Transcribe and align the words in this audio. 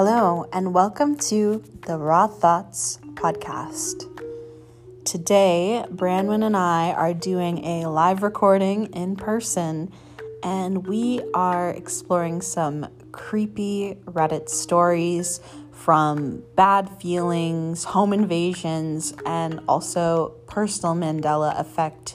Hello, 0.00 0.48
and 0.52 0.72
welcome 0.72 1.16
to 1.16 1.60
the 1.86 1.98
Raw 1.98 2.28
Thoughts 2.28 3.00
podcast. 3.14 4.04
Today, 5.04 5.84
Branwen 5.90 6.44
and 6.44 6.56
I 6.56 6.92
are 6.92 7.12
doing 7.12 7.64
a 7.64 7.88
live 7.88 8.22
recording 8.22 8.94
in 8.94 9.16
person, 9.16 9.90
and 10.44 10.86
we 10.86 11.20
are 11.34 11.70
exploring 11.70 12.42
some 12.42 12.86
creepy 13.10 13.96
Reddit 14.04 14.48
stories 14.48 15.40
from 15.72 16.44
bad 16.54 16.88
feelings, 17.00 17.82
home 17.82 18.12
invasions, 18.12 19.12
and 19.26 19.58
also 19.66 20.28
personal 20.46 20.94
Mandela 20.94 21.58
effect 21.58 22.14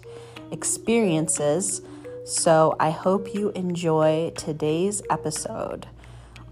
experiences. 0.52 1.81
So, 2.23 2.77
I 2.79 2.91
hope 2.91 3.34
you 3.34 3.50
enjoy 3.50 4.31
today's 4.38 5.02
episode. 5.09 5.87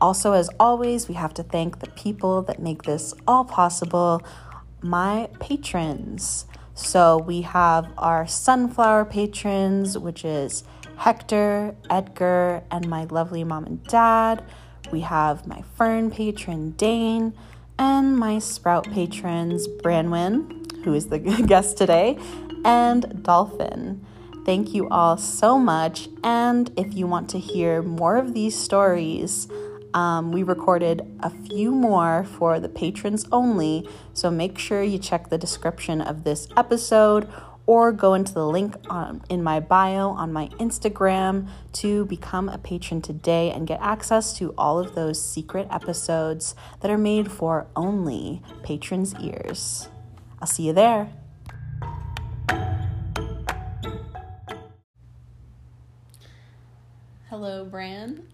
Also, 0.02 0.34
as 0.34 0.50
always, 0.60 1.08
we 1.08 1.14
have 1.14 1.34
to 1.36 1.44
thank 1.44 1.80
the 1.80 1.90
people 1.92 2.42
that 2.42 2.60
make 2.60 2.84
this 2.84 3.14
all 3.28 3.46
possible 3.46 4.22
my 4.82 5.30
patrons. 5.40 6.46
So, 6.74 7.20
we 7.20 7.42
have 7.42 7.88
our 8.00 8.26
sunflower 8.26 9.06
patrons, 9.06 9.96
which 10.00 10.26
is 10.26 10.64
Hector, 10.98 11.76
Edgar, 11.88 12.64
and 12.72 12.90
my 12.90 13.04
lovely 13.06 13.44
mom 13.44 13.66
and 13.66 13.84
dad. 13.84 14.44
We 14.92 15.02
have 15.02 15.46
my 15.46 15.64
fern 15.78 16.10
patron, 16.10 16.72
Dane, 16.72 17.34
and 17.78 18.18
my 18.18 18.40
sprout 18.40 18.92
patrons, 18.92 19.68
Branwen, 19.68 20.84
who 20.84 20.96
is 20.96 21.08
the 21.08 21.20
guest 21.48 21.78
today, 21.78 22.18
and 22.66 23.24
Dolphin. 23.24 24.04
Thank 24.46 24.74
you 24.74 24.90
all 24.90 25.18
so 25.18 25.60
much. 25.60 26.10
And 26.24 26.72
if 26.76 26.96
you 26.96 27.06
want 27.06 27.30
to 27.30 27.40
hear 27.40 27.84
more 27.84 28.18
of 28.18 28.34
these 28.34 28.58
stories, 28.58 29.48
um, 29.94 30.32
we 30.32 30.44
recorded 30.44 31.06
a 31.22 31.30
few 31.30 31.72
more 31.72 32.24
for 32.24 32.60
the 32.60 32.70
patrons 32.70 33.26
only, 33.32 33.88
so 34.14 34.32
make 34.32 34.58
sure 34.58 34.84
you 34.84 34.98
check 34.98 35.30
the 35.30 35.38
description 35.38 36.02
of 36.02 36.24
this 36.24 36.48
episode 36.56 37.28
or 37.66 37.92
go 37.92 38.14
into 38.14 38.34
the 38.34 38.46
link 38.46 38.76
on, 38.90 39.22
in 39.30 39.44
my 39.44 39.60
bio 39.60 40.10
on 40.10 40.34
my 40.34 40.48
Instagram 40.60 41.48
to 41.74 42.06
become 42.06 42.50
a 42.50 42.58
patron 42.58 43.02
today 43.02 43.52
and 43.52 43.68
get 43.68 43.80
access 43.82 44.34
to 44.38 44.54
all 44.58 44.80
of 44.80 44.96
those 44.96 45.22
secret 45.22 45.68
episodes 45.72 46.56
that 46.82 46.92
are 46.92 46.98
made 46.98 47.32
for 47.32 47.68
only 47.76 48.42
patrons' 48.64 49.14
ears. 49.22 49.88
I'll 50.42 50.48
see 50.48 50.68
you 50.68 50.74
there. 50.74 51.12
Hello, 57.30 57.64
Bran. 57.64 58.28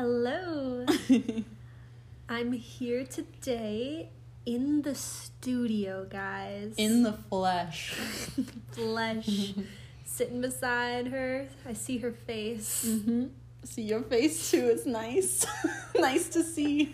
Hello. 0.00 0.86
I'm 2.30 2.52
here 2.52 3.04
today 3.04 4.08
in 4.46 4.80
the 4.80 4.94
studio, 4.94 6.06
guys. 6.08 6.72
In 6.78 7.02
the 7.02 7.12
flesh. 7.12 7.90
flesh. 8.72 9.52
Sitting 10.06 10.40
beside 10.40 11.08
her. 11.08 11.48
I 11.68 11.74
see 11.74 11.98
her 11.98 12.12
face. 12.12 12.86
Mm-hmm. 12.88 13.26
See 13.64 13.82
your 13.82 14.00
face 14.00 14.50
too. 14.50 14.68
It's 14.68 14.86
nice. 14.86 15.44
nice 15.98 16.30
to 16.30 16.44
see. 16.44 16.90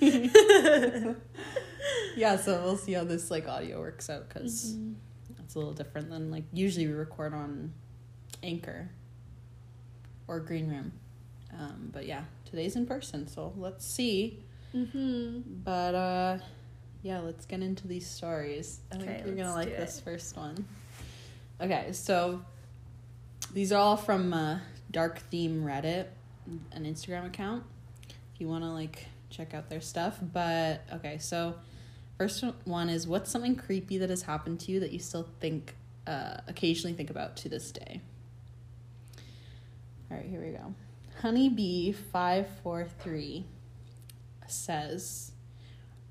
yeah, 2.17 2.35
so 2.35 2.61
we'll 2.61 2.77
see 2.77 2.95
how 2.95 3.05
this 3.05 3.31
like 3.31 3.47
audio 3.47 3.79
works 3.79 4.11
out 4.11 4.29
because 4.29 4.73
mm-hmm. 4.73 4.95
it's 5.45 5.55
a 5.55 5.59
little 5.59 5.75
different 5.75 6.11
than 6.11 6.33
like 6.33 6.47
usually 6.53 6.89
we 6.89 6.95
record 6.95 7.35
on 7.35 7.73
Anchor 8.43 8.91
or 10.27 10.41
Green 10.41 10.69
Room. 10.69 10.91
Um, 11.57 11.91
but 11.93 12.05
yeah, 12.07 12.25
today's 12.47 12.77
in 12.77 12.87
person, 12.87 13.27
so 13.27 13.53
let's 13.57 13.87
see. 13.87 14.43
Mm-hmm. 14.75 15.41
But 15.65 15.95
uh, 15.95 16.39
yeah, 17.03 17.21
let's 17.21 17.47
get 17.47 17.61
into 17.61 17.87
these 17.87 18.09
stories. 18.09 18.81
I 18.93 18.97
okay, 18.97 19.07
think 19.07 19.27
you're 19.27 19.37
gonna 19.37 19.55
like 19.55 19.77
this 19.77 20.01
first 20.01 20.37
one. 20.37 20.65
Okay, 21.61 21.93
so 21.93 22.43
these 23.53 23.73
are 23.73 23.79
all 23.79 23.97
from 23.97 24.33
uh, 24.33 24.59
Dark 24.91 25.19
Theme 25.31 25.63
Reddit, 25.65 26.07
an 26.73 26.85
Instagram 26.85 27.27
account. 27.27 27.65
If 28.35 28.41
you 28.41 28.49
want 28.49 28.65
to 28.65 28.71
like 28.71 29.07
check 29.31 29.55
out 29.55 29.71
their 29.71 29.81
stuff, 29.81 30.19
but 30.21 30.83
okay, 30.93 31.19
so 31.19 31.55
first 32.19 32.45
one 32.65 32.89
is 32.89 33.07
what's 33.07 33.31
something 33.31 33.57
creepy 33.57 33.99
that 33.99 34.11
has 34.11 34.23
happened 34.23 34.61
to 34.61 34.73
you 34.73 34.81
that 34.81 34.93
you 34.93 34.99
still 34.99 35.29
think 35.41 35.75
uh, 36.07 36.39
occasionally 36.47 36.95
think 36.95 37.11
about 37.11 37.37
to 37.39 37.49
this 37.49 37.71
day. 37.73 38.01
All 40.11 40.17
right, 40.17 40.27
here 40.27 40.41
we 40.41 40.51
go. 40.51 40.75
Honeybee543 41.23 43.45
says 44.47 45.33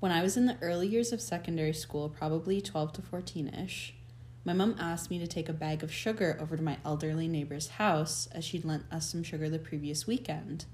When 0.00 0.12
I 0.12 0.22
was 0.22 0.36
in 0.36 0.46
the 0.46 0.58
early 0.60 0.88
years 0.88 1.12
of 1.12 1.20
secondary 1.20 1.72
school, 1.72 2.08
probably 2.08 2.60
12 2.60 2.94
to 2.94 3.02
14 3.02 3.48
ish, 3.48 3.94
my 4.44 4.52
mom 4.52 4.76
asked 4.78 5.10
me 5.10 5.18
to 5.18 5.26
take 5.26 5.48
a 5.48 5.52
bag 5.52 5.82
of 5.82 5.92
sugar 5.92 6.36
over 6.40 6.56
to 6.56 6.62
my 6.62 6.78
elderly 6.84 7.28
neighbor's 7.28 7.68
house 7.68 8.28
as 8.32 8.44
she'd 8.44 8.64
lent 8.64 8.84
us 8.92 9.10
some 9.10 9.22
sugar 9.22 9.48
the 9.48 9.58
previous 9.58 10.06
weekend. 10.06 10.66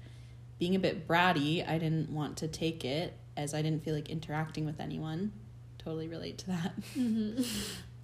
Being 0.59 0.75
a 0.75 0.79
bit 0.79 1.07
bratty, 1.07 1.67
I 1.67 1.77
didn't 1.77 2.09
want 2.09 2.37
to 2.37 2.47
take 2.47 2.85
it 2.85 3.13
as 3.35 3.53
I 3.53 3.61
didn't 3.61 3.83
feel 3.83 3.95
like 3.95 4.09
interacting 4.09 4.65
with 4.65 4.79
anyone. 4.79 5.31
Totally 5.77 6.07
relate 6.07 6.37
to 6.39 6.47
that. 6.47 6.73
Mm-hmm. 6.97 7.43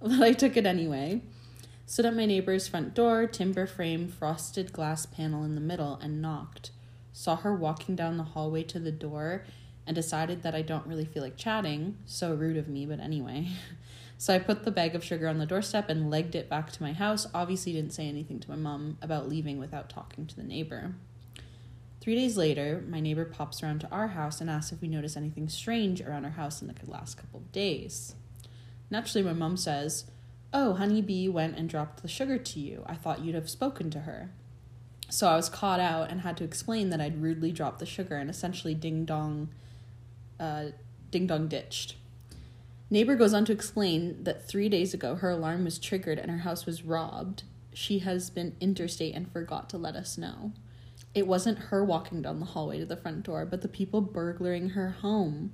but 0.00 0.22
I 0.22 0.32
took 0.32 0.56
it 0.56 0.66
anyway. 0.66 1.22
Stood 1.90 2.06
at 2.06 2.14
my 2.14 2.24
neighbor's 2.24 2.68
front 2.68 2.94
door, 2.94 3.26
timber 3.26 3.66
frame, 3.66 4.06
frosted 4.06 4.72
glass 4.72 5.06
panel 5.06 5.42
in 5.42 5.56
the 5.56 5.60
middle, 5.60 5.98
and 6.00 6.22
knocked. 6.22 6.70
Saw 7.12 7.34
her 7.34 7.52
walking 7.52 7.96
down 7.96 8.16
the 8.16 8.22
hallway 8.22 8.62
to 8.62 8.78
the 8.78 8.92
door 8.92 9.44
and 9.88 9.96
decided 9.96 10.44
that 10.44 10.54
I 10.54 10.62
don't 10.62 10.86
really 10.86 11.04
feel 11.04 11.24
like 11.24 11.36
chatting. 11.36 11.98
So 12.06 12.32
rude 12.32 12.56
of 12.56 12.68
me, 12.68 12.86
but 12.86 13.00
anyway. 13.00 13.48
So 14.18 14.34
I 14.34 14.38
put 14.38 14.64
the 14.64 14.70
bag 14.70 14.94
of 14.94 15.02
sugar 15.02 15.26
on 15.28 15.38
the 15.38 15.46
doorstep 15.46 15.88
and 15.88 16.10
legged 16.10 16.34
it 16.34 16.50
back 16.50 16.70
to 16.72 16.82
my 16.82 16.92
house. 16.92 17.26
Obviously, 17.32 17.72
didn't 17.72 17.94
say 17.94 18.06
anything 18.06 18.38
to 18.38 18.50
my 18.50 18.56
mom 18.56 18.98
about 19.00 19.30
leaving 19.30 19.58
without 19.58 19.88
talking 19.88 20.26
to 20.26 20.36
the 20.36 20.42
neighbor. 20.42 20.94
Three 22.02 22.16
days 22.16 22.36
later, 22.36 22.84
my 22.86 23.00
neighbor 23.00 23.24
pops 23.24 23.62
around 23.62 23.80
to 23.80 23.90
our 23.90 24.08
house 24.08 24.42
and 24.42 24.50
asks 24.50 24.72
if 24.72 24.82
we 24.82 24.88
notice 24.88 25.16
anything 25.16 25.48
strange 25.48 26.02
around 26.02 26.26
our 26.26 26.32
house 26.32 26.60
in 26.60 26.68
the 26.68 26.74
last 26.84 27.16
couple 27.16 27.40
of 27.40 27.50
days. 27.50 28.14
Naturally, 28.90 29.26
my 29.26 29.32
mom 29.32 29.56
says, 29.56 30.04
Oh, 30.52 30.74
Honeybee 30.74 31.28
went 31.28 31.56
and 31.56 31.68
dropped 31.68 32.02
the 32.02 32.08
sugar 32.08 32.36
to 32.36 32.60
you. 32.60 32.82
I 32.86 32.94
thought 32.94 33.24
you'd 33.24 33.36
have 33.36 33.48
spoken 33.48 33.90
to 33.90 34.00
her. 34.00 34.30
So 35.08 35.28
I 35.28 35.36
was 35.36 35.48
caught 35.48 35.80
out 35.80 36.10
and 36.10 36.20
had 36.20 36.36
to 36.38 36.44
explain 36.44 36.90
that 36.90 37.00
I'd 37.00 37.22
rudely 37.22 37.52
dropped 37.52 37.78
the 37.78 37.86
sugar 37.86 38.16
and 38.16 38.30
essentially 38.30 38.74
ding 38.74 39.04
dong, 39.04 39.48
uh, 40.38 40.66
ding 41.10 41.26
dong 41.26 41.48
ditched. 41.48 41.96
Neighbor 42.90 43.14
goes 43.14 43.32
on 43.32 43.44
to 43.44 43.52
explain 43.52 44.24
that 44.24 44.48
three 44.48 44.68
days 44.68 44.92
ago 44.92 45.14
her 45.16 45.30
alarm 45.30 45.64
was 45.64 45.78
triggered 45.78 46.18
and 46.18 46.30
her 46.30 46.38
house 46.38 46.66
was 46.66 46.84
robbed. 46.84 47.44
She 47.72 48.00
has 48.00 48.30
been 48.30 48.56
interstate 48.60 49.14
and 49.14 49.30
forgot 49.30 49.70
to 49.70 49.78
let 49.78 49.94
us 49.94 50.18
know. 50.18 50.52
It 51.14 51.26
wasn't 51.26 51.58
her 51.58 51.84
walking 51.84 52.22
down 52.22 52.40
the 52.40 52.46
hallway 52.46 52.80
to 52.80 52.86
the 52.86 52.96
front 52.96 53.24
door, 53.24 53.44
but 53.44 53.62
the 53.62 53.68
people 53.68 54.00
burglaring 54.00 54.70
her 54.70 54.90
home. 54.90 55.52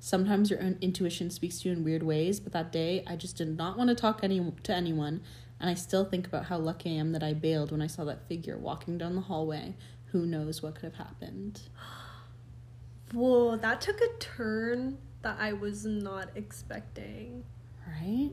Sometimes 0.00 0.50
your 0.50 0.62
own 0.62 0.78
intuition 0.80 1.30
speaks 1.30 1.60
to 1.60 1.68
you 1.68 1.74
in 1.74 1.84
weird 1.84 2.02
ways, 2.02 2.38
but 2.40 2.52
that 2.52 2.70
day 2.70 3.02
I 3.06 3.16
just 3.16 3.36
did 3.36 3.56
not 3.56 3.76
want 3.76 3.88
to 3.88 3.94
talk 3.94 4.20
any 4.22 4.52
to 4.62 4.74
anyone, 4.74 5.22
and 5.60 5.68
I 5.68 5.74
still 5.74 6.04
think 6.04 6.26
about 6.26 6.46
how 6.46 6.58
lucky 6.58 6.90
I 6.90 6.94
am 6.94 7.12
that 7.12 7.22
I 7.22 7.34
bailed 7.34 7.72
when 7.72 7.82
I 7.82 7.88
saw 7.88 8.04
that 8.04 8.28
figure 8.28 8.56
walking 8.56 8.96
down 8.96 9.16
the 9.16 9.22
hallway. 9.22 9.74
Who 10.12 10.24
knows 10.24 10.62
what 10.62 10.76
could 10.76 10.84
have 10.84 11.06
happened? 11.06 11.62
Whoa, 13.12 13.56
that 13.56 13.80
took 13.80 14.00
a 14.00 14.18
turn 14.18 14.98
that 15.22 15.36
I 15.40 15.52
was 15.52 15.84
not 15.84 16.28
expecting. 16.34 17.44
Right? 17.86 18.30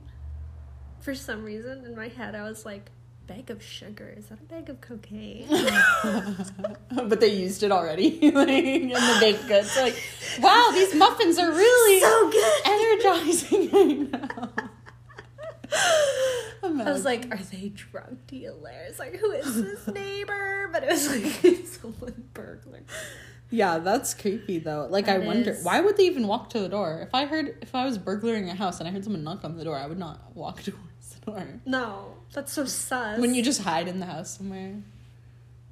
For 1.00 1.16
some 1.16 1.44
reason 1.44 1.86
in 1.86 1.96
my 1.96 2.09
head 2.09 2.36
I 2.36 2.44
was 2.44 2.66
like, 2.66 2.92
bag 3.28 3.50
of 3.50 3.62
sugar. 3.62 4.13
Is 4.18 4.28
that 4.28 4.40
a 4.40 4.44
bag 4.44 4.69
of 4.69 4.81
cocaine? 4.81 5.47
but 7.09 7.19
they 7.19 7.34
used 7.34 7.63
it 7.63 7.72
already 7.72 8.12
like, 8.31 8.48
in 8.50 8.89
the 8.89 9.18
baked 9.19 9.48
goods. 9.48 9.75
like, 9.77 10.01
wow, 10.39 10.69
these 10.74 10.94
muffins 10.95 11.38
are 11.38 11.51
really 11.51 12.00
so 12.00 12.30
good, 12.31 12.62
energizing 12.66 13.72
right 13.74 14.12
now. 14.12 14.50
I 16.63 16.92
was 16.92 17.06
like, 17.06 17.33
are 17.33 17.44
they 17.51 17.69
drug 17.69 18.25
dealers? 18.27 18.98
Like, 18.98 19.18
who 19.18 19.31
is 19.31 19.62
this 19.62 19.88
neighbor? 19.88 20.69
But 20.72 20.83
it 20.83 20.89
was 20.89 21.10
like 21.10 21.66
someone 21.66 22.30
burglar. 22.33 22.81
Yeah, 23.50 23.80
that's 23.80 24.13
creepy 24.13 24.60
though. 24.60 24.88
Like 24.89 25.06
that 25.06 25.22
I 25.22 25.25
wonder 25.25 25.51
is... 25.51 25.63
why 25.63 25.80
would 25.80 25.98
they 25.98 26.06
even 26.06 26.27
walk 26.27 26.50
to 26.51 26.60
the 26.60 26.69
door? 26.69 27.01
If 27.01 27.13
I 27.13 27.25
heard 27.25 27.57
if 27.62 27.75
I 27.75 27.86
was 27.86 27.98
burglaring 27.98 28.50
a 28.50 28.56
house 28.56 28.80
and 28.80 28.89
I 28.89 28.92
heard 28.92 29.04
someone 29.04 29.24
knock 29.24 29.44
on 29.44 29.57
the 29.57 29.63
door, 29.63 29.77
I 29.77 29.86
would 29.86 30.00
not 30.00 30.36
walk 30.36 30.63
towards 30.63 30.94
No, 31.66 32.13
that's 32.33 32.54
so 32.54 32.66
sus. 32.66 33.19
When 33.19 33.33
you 33.33 33.44
just 33.44 33.62
hide 33.62 33.88
in 33.88 34.00
the 34.00 34.06
house 34.06 34.38
somewhere. 34.38 34.75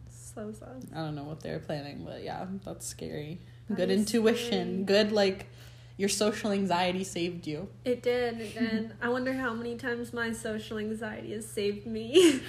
So 0.09 0.51
sus. 0.51 0.83
I 0.93 0.97
don't 0.97 1.15
know 1.15 1.23
what 1.23 1.41
they're 1.41 1.59
planning, 1.59 2.03
but 2.05 2.23
yeah, 2.23 2.45
that's 2.65 2.87
scary. 2.87 3.39
That 3.69 3.77
Good 3.77 3.91
intuition. 3.91 4.85
Scary. 4.85 5.03
Good 5.03 5.11
like 5.11 5.47
your 5.97 6.09
social 6.09 6.51
anxiety 6.51 7.03
saved 7.03 7.45
you. 7.45 7.69
It 7.85 8.01
did, 8.01 8.55
and 8.57 8.93
I 9.01 9.09
wonder 9.09 9.33
how 9.33 9.53
many 9.53 9.75
times 9.75 10.11
my 10.11 10.31
social 10.31 10.79
anxiety 10.79 11.33
has 11.33 11.47
saved 11.47 11.85
me. 11.85 12.41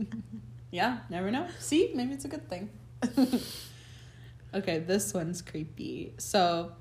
yeah, 0.70 0.98
never 1.08 1.30
know. 1.30 1.46
See, 1.58 1.92
maybe 1.94 2.12
it's 2.12 2.26
a 2.26 2.28
good 2.28 2.48
thing. 2.48 2.68
okay, 4.54 4.78
this 4.80 5.14
one's 5.14 5.40
creepy. 5.40 6.12
So, 6.18 6.72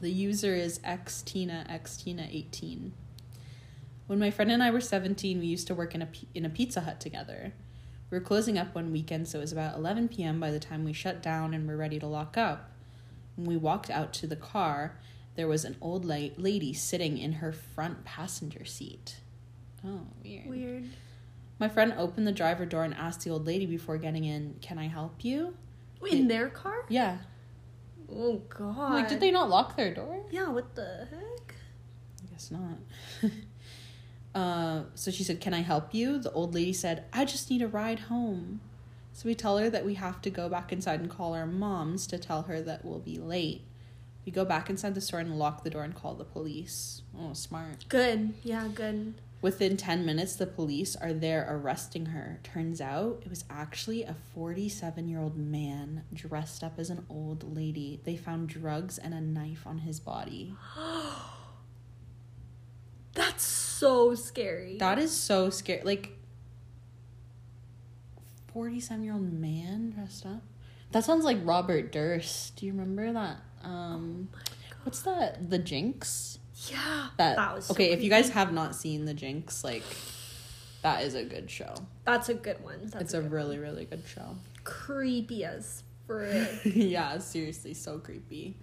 The 0.00 0.10
user 0.10 0.54
is 0.54 0.78
xtina 0.80 1.66
xtina18. 1.68 2.92
When 4.08 4.18
my 4.18 4.30
friend 4.30 4.50
and 4.50 4.62
I 4.62 4.70
were 4.70 4.80
17, 4.80 5.38
we 5.38 5.46
used 5.46 5.66
to 5.66 5.74
work 5.74 5.94
in 5.94 6.02
a 6.02 6.08
in 6.34 6.44
a 6.44 6.48
Pizza 6.48 6.80
Hut 6.80 6.98
together. 6.98 7.52
We 8.10 8.18
were 8.18 8.24
closing 8.24 8.56
up 8.56 8.74
one 8.74 8.90
weekend, 8.90 9.28
so 9.28 9.38
it 9.38 9.42
was 9.42 9.52
about 9.52 9.76
11 9.76 10.08
p.m. 10.08 10.40
by 10.40 10.50
the 10.50 10.58
time 10.58 10.82
we 10.82 10.94
shut 10.94 11.22
down 11.22 11.52
and 11.52 11.68
were 11.68 11.76
ready 11.76 11.98
to 11.98 12.06
lock 12.06 12.38
up. 12.38 12.70
When 13.36 13.46
we 13.46 13.58
walked 13.58 13.90
out 13.90 14.14
to 14.14 14.26
the 14.26 14.34
car, 14.34 14.98
there 15.36 15.46
was 15.46 15.66
an 15.66 15.76
old 15.82 16.06
la- 16.06 16.30
lady 16.38 16.72
sitting 16.72 17.18
in 17.18 17.34
her 17.34 17.52
front 17.52 18.04
passenger 18.06 18.64
seat. 18.64 19.16
Oh, 19.86 20.06
weird. 20.24 20.48
Weird. 20.48 20.84
My 21.58 21.68
friend 21.68 21.92
opened 21.98 22.26
the 22.26 22.32
driver 22.32 22.64
door 22.64 22.84
and 22.84 22.94
asked 22.94 23.24
the 23.24 23.30
old 23.30 23.46
lady 23.46 23.66
before 23.66 23.98
getting 23.98 24.24
in, 24.24 24.54
"Can 24.62 24.78
I 24.78 24.88
help 24.88 25.22
you?" 25.22 25.54
In 26.10 26.28
their 26.28 26.48
car? 26.48 26.86
Yeah. 26.88 27.18
Oh 28.10 28.40
god. 28.48 28.78
I'm 28.78 28.92
like, 28.94 29.08
did 29.08 29.20
they 29.20 29.30
not 29.30 29.50
lock 29.50 29.76
their 29.76 29.92
door? 29.92 30.24
Yeah, 30.30 30.48
what 30.48 30.74
the 30.74 31.06
heck? 31.10 31.54
I 32.22 32.32
guess 32.32 32.50
not. 32.50 32.78
uh, 34.34 34.82
so 34.94 35.10
she 35.10 35.24
said, 35.24 35.40
Can 35.40 35.54
I 35.54 35.60
help 35.60 35.94
you? 35.94 36.18
The 36.18 36.32
old 36.32 36.54
lady 36.54 36.72
said, 36.72 37.04
I 37.12 37.24
just 37.24 37.50
need 37.50 37.62
a 37.62 37.68
ride 37.68 38.00
home. 38.00 38.60
So 39.12 39.28
we 39.28 39.34
tell 39.34 39.58
her 39.58 39.68
that 39.70 39.84
we 39.84 39.94
have 39.94 40.22
to 40.22 40.30
go 40.30 40.48
back 40.48 40.72
inside 40.72 41.00
and 41.00 41.10
call 41.10 41.34
our 41.34 41.46
moms 41.46 42.06
to 42.08 42.18
tell 42.18 42.42
her 42.42 42.60
that 42.62 42.84
we'll 42.84 43.00
be 43.00 43.18
late. 43.18 43.62
We 44.24 44.30
go 44.30 44.44
back 44.44 44.70
inside 44.70 44.94
the 44.94 45.00
store 45.00 45.20
and 45.20 45.38
lock 45.38 45.64
the 45.64 45.70
door 45.70 45.82
and 45.82 45.94
call 45.94 46.14
the 46.14 46.24
police. 46.24 47.02
Oh, 47.18 47.32
smart. 47.32 47.86
Good. 47.88 48.34
Yeah, 48.44 48.68
good. 48.72 49.14
Within 49.40 49.76
10 49.76 50.04
minutes, 50.04 50.36
the 50.36 50.46
police 50.46 50.94
are 50.96 51.12
there 51.12 51.46
arresting 51.48 52.06
her. 52.06 52.38
Turns 52.42 52.80
out 52.80 53.22
it 53.24 53.30
was 53.30 53.44
actually 53.48 54.02
a 54.02 54.14
47 54.34 55.08
year 55.08 55.20
old 55.20 55.36
man 55.36 56.04
dressed 56.12 56.62
up 56.62 56.74
as 56.78 56.90
an 56.90 57.06
old 57.08 57.56
lady. 57.56 58.00
They 58.04 58.16
found 58.16 58.48
drugs 58.48 58.98
and 58.98 59.14
a 59.14 59.20
knife 59.20 59.66
on 59.66 59.78
his 59.78 59.98
body. 59.98 60.54
So 63.78 64.14
scary. 64.14 64.76
That 64.78 64.98
is 64.98 65.12
so 65.12 65.50
scary. 65.50 65.82
Like, 65.84 66.10
47 68.52 69.04
year 69.04 69.12
old 69.14 69.32
man 69.32 69.90
dressed 69.90 70.26
up? 70.26 70.42
That 70.92 71.04
sounds 71.04 71.24
like 71.24 71.38
Robert 71.44 71.92
Durst. 71.92 72.56
Do 72.56 72.66
you 72.66 72.72
remember 72.72 73.12
that? 73.12 73.36
Um, 73.62 74.28
what's 74.84 75.02
that? 75.02 75.50
The 75.50 75.58
Jinx? 75.58 76.38
yeah. 76.68 77.08
That, 77.18 77.36
That 77.36 77.54
was 77.54 77.66
so 77.66 77.72
okay. 77.74 77.90
if 77.92 78.02
you 78.02 78.10
guys 78.10 78.30
have 78.30 78.52
not 78.52 78.74
seen 78.74 79.04
The 79.04 79.14
Jinx, 79.14 79.62
like, 79.62 79.84
that 80.82 81.04
is 81.04 81.14
a 81.14 81.24
good 81.24 81.50
show. 81.50 81.74
That's 82.04 82.28
a 82.28 82.34
good 82.34 82.62
one. 82.64 82.80
That's 82.84 83.02
it's 83.04 83.14
a 83.14 83.20
good 83.20 83.30
really, 83.30 83.58
really 83.58 83.84
good 83.84 84.02
show. 84.06 84.36
creepy 84.64 85.44
as 85.44 85.82
frick. 86.06 86.48
yeah, 86.64 87.18
seriously, 87.18 87.74
so 87.74 87.98
creepy. 87.98 88.56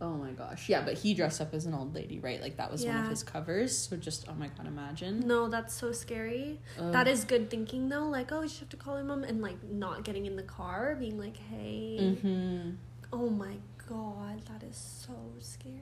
Oh 0.00 0.12
my 0.12 0.30
gosh. 0.30 0.68
Yeah, 0.68 0.82
but 0.82 0.94
he 0.94 1.12
dressed 1.12 1.40
up 1.40 1.52
as 1.52 1.66
an 1.66 1.74
old 1.74 1.92
lady, 1.94 2.20
right? 2.20 2.40
Like 2.40 2.56
that 2.58 2.70
was 2.70 2.84
one 2.84 2.96
of 2.98 3.08
his 3.08 3.24
covers. 3.24 3.76
So 3.76 3.96
just 3.96 4.26
oh 4.28 4.34
my 4.34 4.46
god, 4.48 4.66
imagine. 4.66 5.26
no, 5.26 5.48
that's 5.48 5.74
so 5.74 5.90
scary. 5.90 6.60
Ugh. 6.78 6.92
That 6.92 7.08
is 7.08 7.24
good 7.24 7.50
thinking 7.50 7.88
though. 7.88 8.04
Like, 8.04 8.30
oh, 8.30 8.42
you 8.42 8.48
just 8.48 8.60
have 8.60 8.68
to 8.68 8.76
call 8.76 8.94
your 8.96 9.04
mom 9.04 9.24
and 9.24 9.42
like 9.42 9.62
not 9.68 10.04
getting 10.04 10.26
in 10.26 10.36
the 10.36 10.44
car, 10.44 10.94
being 10.98 11.18
like, 11.18 11.36
hey. 11.36 12.16
Mhm. 12.22 12.76
Oh 13.12 13.28
my 13.28 13.56
god, 13.88 14.42
that 14.46 14.62
is 14.62 14.76
so 14.76 15.14
scary. 15.40 15.80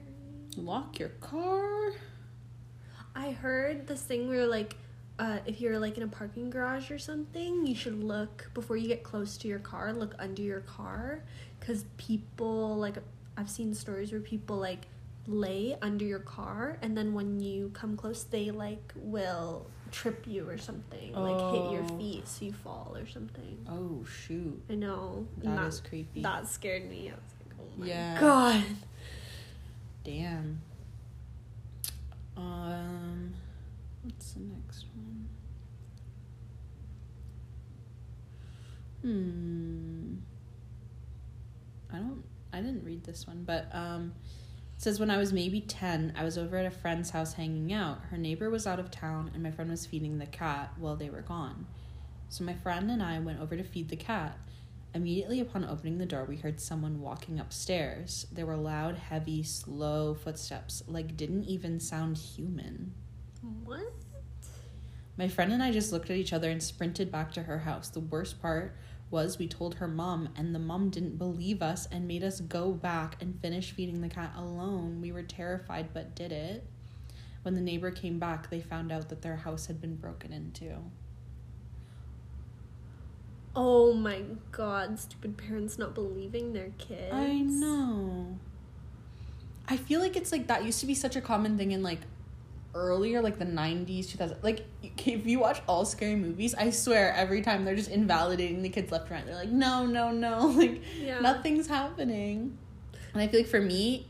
Lock 0.55 0.97
your 0.97 1.09
car. 1.21 1.91
I 3.15 3.31
heard 3.31 3.87
this 3.87 4.01
thing 4.01 4.27
where 4.27 4.47
like 4.47 4.77
uh, 5.19 5.39
if 5.47 5.59
you're 5.59 5.79
like 5.79 5.97
in 5.97 6.03
a 6.03 6.07
parking 6.07 6.49
garage 6.49 6.91
or 6.91 6.99
something, 6.99 7.65
you 7.65 7.73
should 7.75 8.03
look 8.03 8.49
before 8.53 8.77
you 8.77 8.87
get 8.87 9.03
close 9.03 9.35
to 9.37 9.47
your 9.47 9.59
car. 9.59 9.91
Look 9.93 10.13
under 10.19 10.41
your 10.43 10.61
car, 10.61 11.23
because 11.59 11.85
people 11.97 12.77
like 12.77 12.97
I've 13.37 13.49
seen 13.49 13.73
stories 13.75 14.11
where 14.11 14.19
people 14.21 14.57
like 14.57 14.87
lay 15.27 15.75
under 15.81 16.03
your 16.05 16.19
car, 16.19 16.77
and 16.81 16.97
then 16.97 17.13
when 17.13 17.39
you 17.39 17.69
come 17.73 17.95
close, 17.95 18.23
they 18.23 18.49
like 18.51 18.93
will 18.95 19.67
trip 19.91 20.25
you 20.27 20.49
or 20.49 20.57
something, 20.57 21.13
like 21.13 21.53
hit 21.53 21.71
your 21.71 21.83
Oh. 21.89 21.97
feet 21.97 22.27
so 22.27 22.45
you 22.45 22.53
fall 22.53 22.95
or 22.97 23.05
something. 23.05 23.57
Oh 23.69 24.03
shoot. 24.05 24.61
I 24.69 24.75
know 24.75 25.27
and 25.43 25.57
that 25.57 25.67
is 25.67 25.79
creepy. 25.81 26.21
that 26.23 26.47
scared 26.47 26.89
me. 26.89 27.09
I 27.09 27.13
was 27.13 27.33
like, 27.45 27.55
oh 27.59 27.79
my 27.79 27.85
Yeah. 27.87 28.19
god. 28.19 28.63
Damn. 30.03 30.61
Um, 32.35 33.33
what's 34.03 34.31
the 34.33 34.39
next 34.41 34.85
one? 34.95 35.27
Hmm. 39.01 40.15
I 41.95 41.99
don't. 41.99 42.23
I 42.53 42.61
didn't 42.61 42.83
read 42.83 43.03
this 43.03 43.27
one, 43.27 43.43
but 43.45 43.67
um, 43.73 44.13
it 44.75 44.81
says 44.81 44.99
when 44.99 45.11
I 45.11 45.17
was 45.17 45.33
maybe 45.33 45.61
ten, 45.61 46.13
I 46.17 46.23
was 46.23 46.37
over 46.37 46.57
at 46.57 46.65
a 46.65 46.71
friend's 46.71 47.09
house 47.09 47.33
hanging 47.33 47.73
out. 47.73 47.99
Her 48.09 48.17
neighbor 48.17 48.49
was 48.49 48.67
out 48.67 48.79
of 48.79 48.91
town, 48.91 49.31
and 49.33 49.43
my 49.43 49.51
friend 49.51 49.69
was 49.69 49.85
feeding 49.85 50.17
the 50.17 50.25
cat 50.25 50.73
while 50.77 50.95
they 50.95 51.09
were 51.09 51.21
gone. 51.21 51.67
So 52.29 52.43
my 52.43 52.53
friend 52.53 52.89
and 52.91 53.01
I 53.01 53.19
went 53.19 53.39
over 53.39 53.55
to 53.55 53.63
feed 53.63 53.89
the 53.89 53.95
cat. 53.95 54.37
Immediately 54.93 55.39
upon 55.41 55.65
opening 55.65 55.97
the 55.97 56.05
door, 56.05 56.25
we 56.25 56.37
heard 56.37 56.59
someone 56.59 57.01
walking 57.01 57.39
upstairs. 57.39 58.25
There 58.31 58.45
were 58.45 58.57
loud, 58.57 58.95
heavy, 58.97 59.43
slow 59.43 60.15
footsteps, 60.15 60.83
like 60.87 61.17
didn't 61.17 61.43
even 61.43 61.79
sound 61.79 62.17
human. 62.17 62.93
What? 63.63 63.93
My 65.17 65.27
friend 65.27 65.51
and 65.51 65.63
I 65.63 65.71
just 65.71 65.91
looked 65.91 66.09
at 66.09 66.17
each 66.17 66.33
other 66.33 66.49
and 66.49 66.61
sprinted 66.61 67.11
back 67.11 67.31
to 67.33 67.43
her 67.43 67.59
house. 67.59 67.89
The 67.89 67.99
worst 67.99 68.41
part 68.41 68.75
was 69.09 69.37
we 69.37 69.47
told 69.47 69.75
her 69.75 69.87
mom, 69.87 70.29
and 70.35 70.53
the 70.53 70.59
mom 70.59 70.89
didn't 70.89 71.17
believe 71.17 71.61
us 71.61 71.87
and 71.91 72.07
made 72.07 72.23
us 72.23 72.41
go 72.41 72.71
back 72.71 73.21
and 73.21 73.39
finish 73.41 73.71
feeding 73.71 74.01
the 74.01 74.09
cat 74.09 74.33
alone. 74.35 74.99
We 75.01 75.11
were 75.11 75.23
terrified 75.23 75.93
but 75.93 76.15
did 76.15 76.31
it. 76.31 76.65
When 77.43 77.55
the 77.55 77.61
neighbor 77.61 77.91
came 77.91 78.19
back, 78.19 78.49
they 78.49 78.59
found 78.59 78.91
out 78.91 79.09
that 79.09 79.21
their 79.21 79.37
house 79.37 79.67
had 79.67 79.79
been 79.79 79.95
broken 79.95 80.33
into. 80.33 80.75
Oh 83.55 83.93
my 83.93 84.21
god, 84.51 84.99
stupid 84.99 85.37
parents 85.37 85.79
not 85.79 85.95
believing 85.95 86.53
their 86.53 86.71
kids. 86.77 87.13
I 87.13 87.39
know. 87.39 88.37
I 89.67 89.77
feel 89.77 89.99
like 89.99 90.15
it's 90.15 90.31
like 90.31 90.47
that 90.47 90.65
used 90.65 90.79
to 90.81 90.85
be 90.85 90.93
such 90.93 91.15
a 91.15 91.21
common 91.21 91.57
thing 91.57 91.71
in 91.71 91.81
like 91.81 92.01
earlier, 92.77 93.21
like 93.21 93.39
the 93.39 93.45
90s, 93.45 94.09
2000. 94.09 94.37
Like, 94.43 94.65
if 94.83 95.25
you 95.25 95.39
watch 95.39 95.61
all 95.67 95.85
scary 95.85 96.15
movies, 96.15 96.53
I 96.55 96.69
swear 96.69 97.13
every 97.13 97.41
time 97.41 97.65
they're 97.65 97.75
just 97.75 97.89
invalidating 97.91 98.61
the 98.61 98.69
kids 98.69 98.91
left 98.91 99.03
and 99.09 99.11
right. 99.17 99.25
They're 99.25 99.35
like, 99.35 99.49
no, 99.49 99.85
no, 99.85 100.11
no. 100.11 100.47
Like, 100.57 100.81
Yeah. 101.01 101.19
nothing's 101.19 101.67
happening. 101.67 102.57
And 103.13 103.21
I 103.21 103.27
feel 103.27 103.39
like 103.41 103.49
for 103.49 103.61
me, 103.61 104.07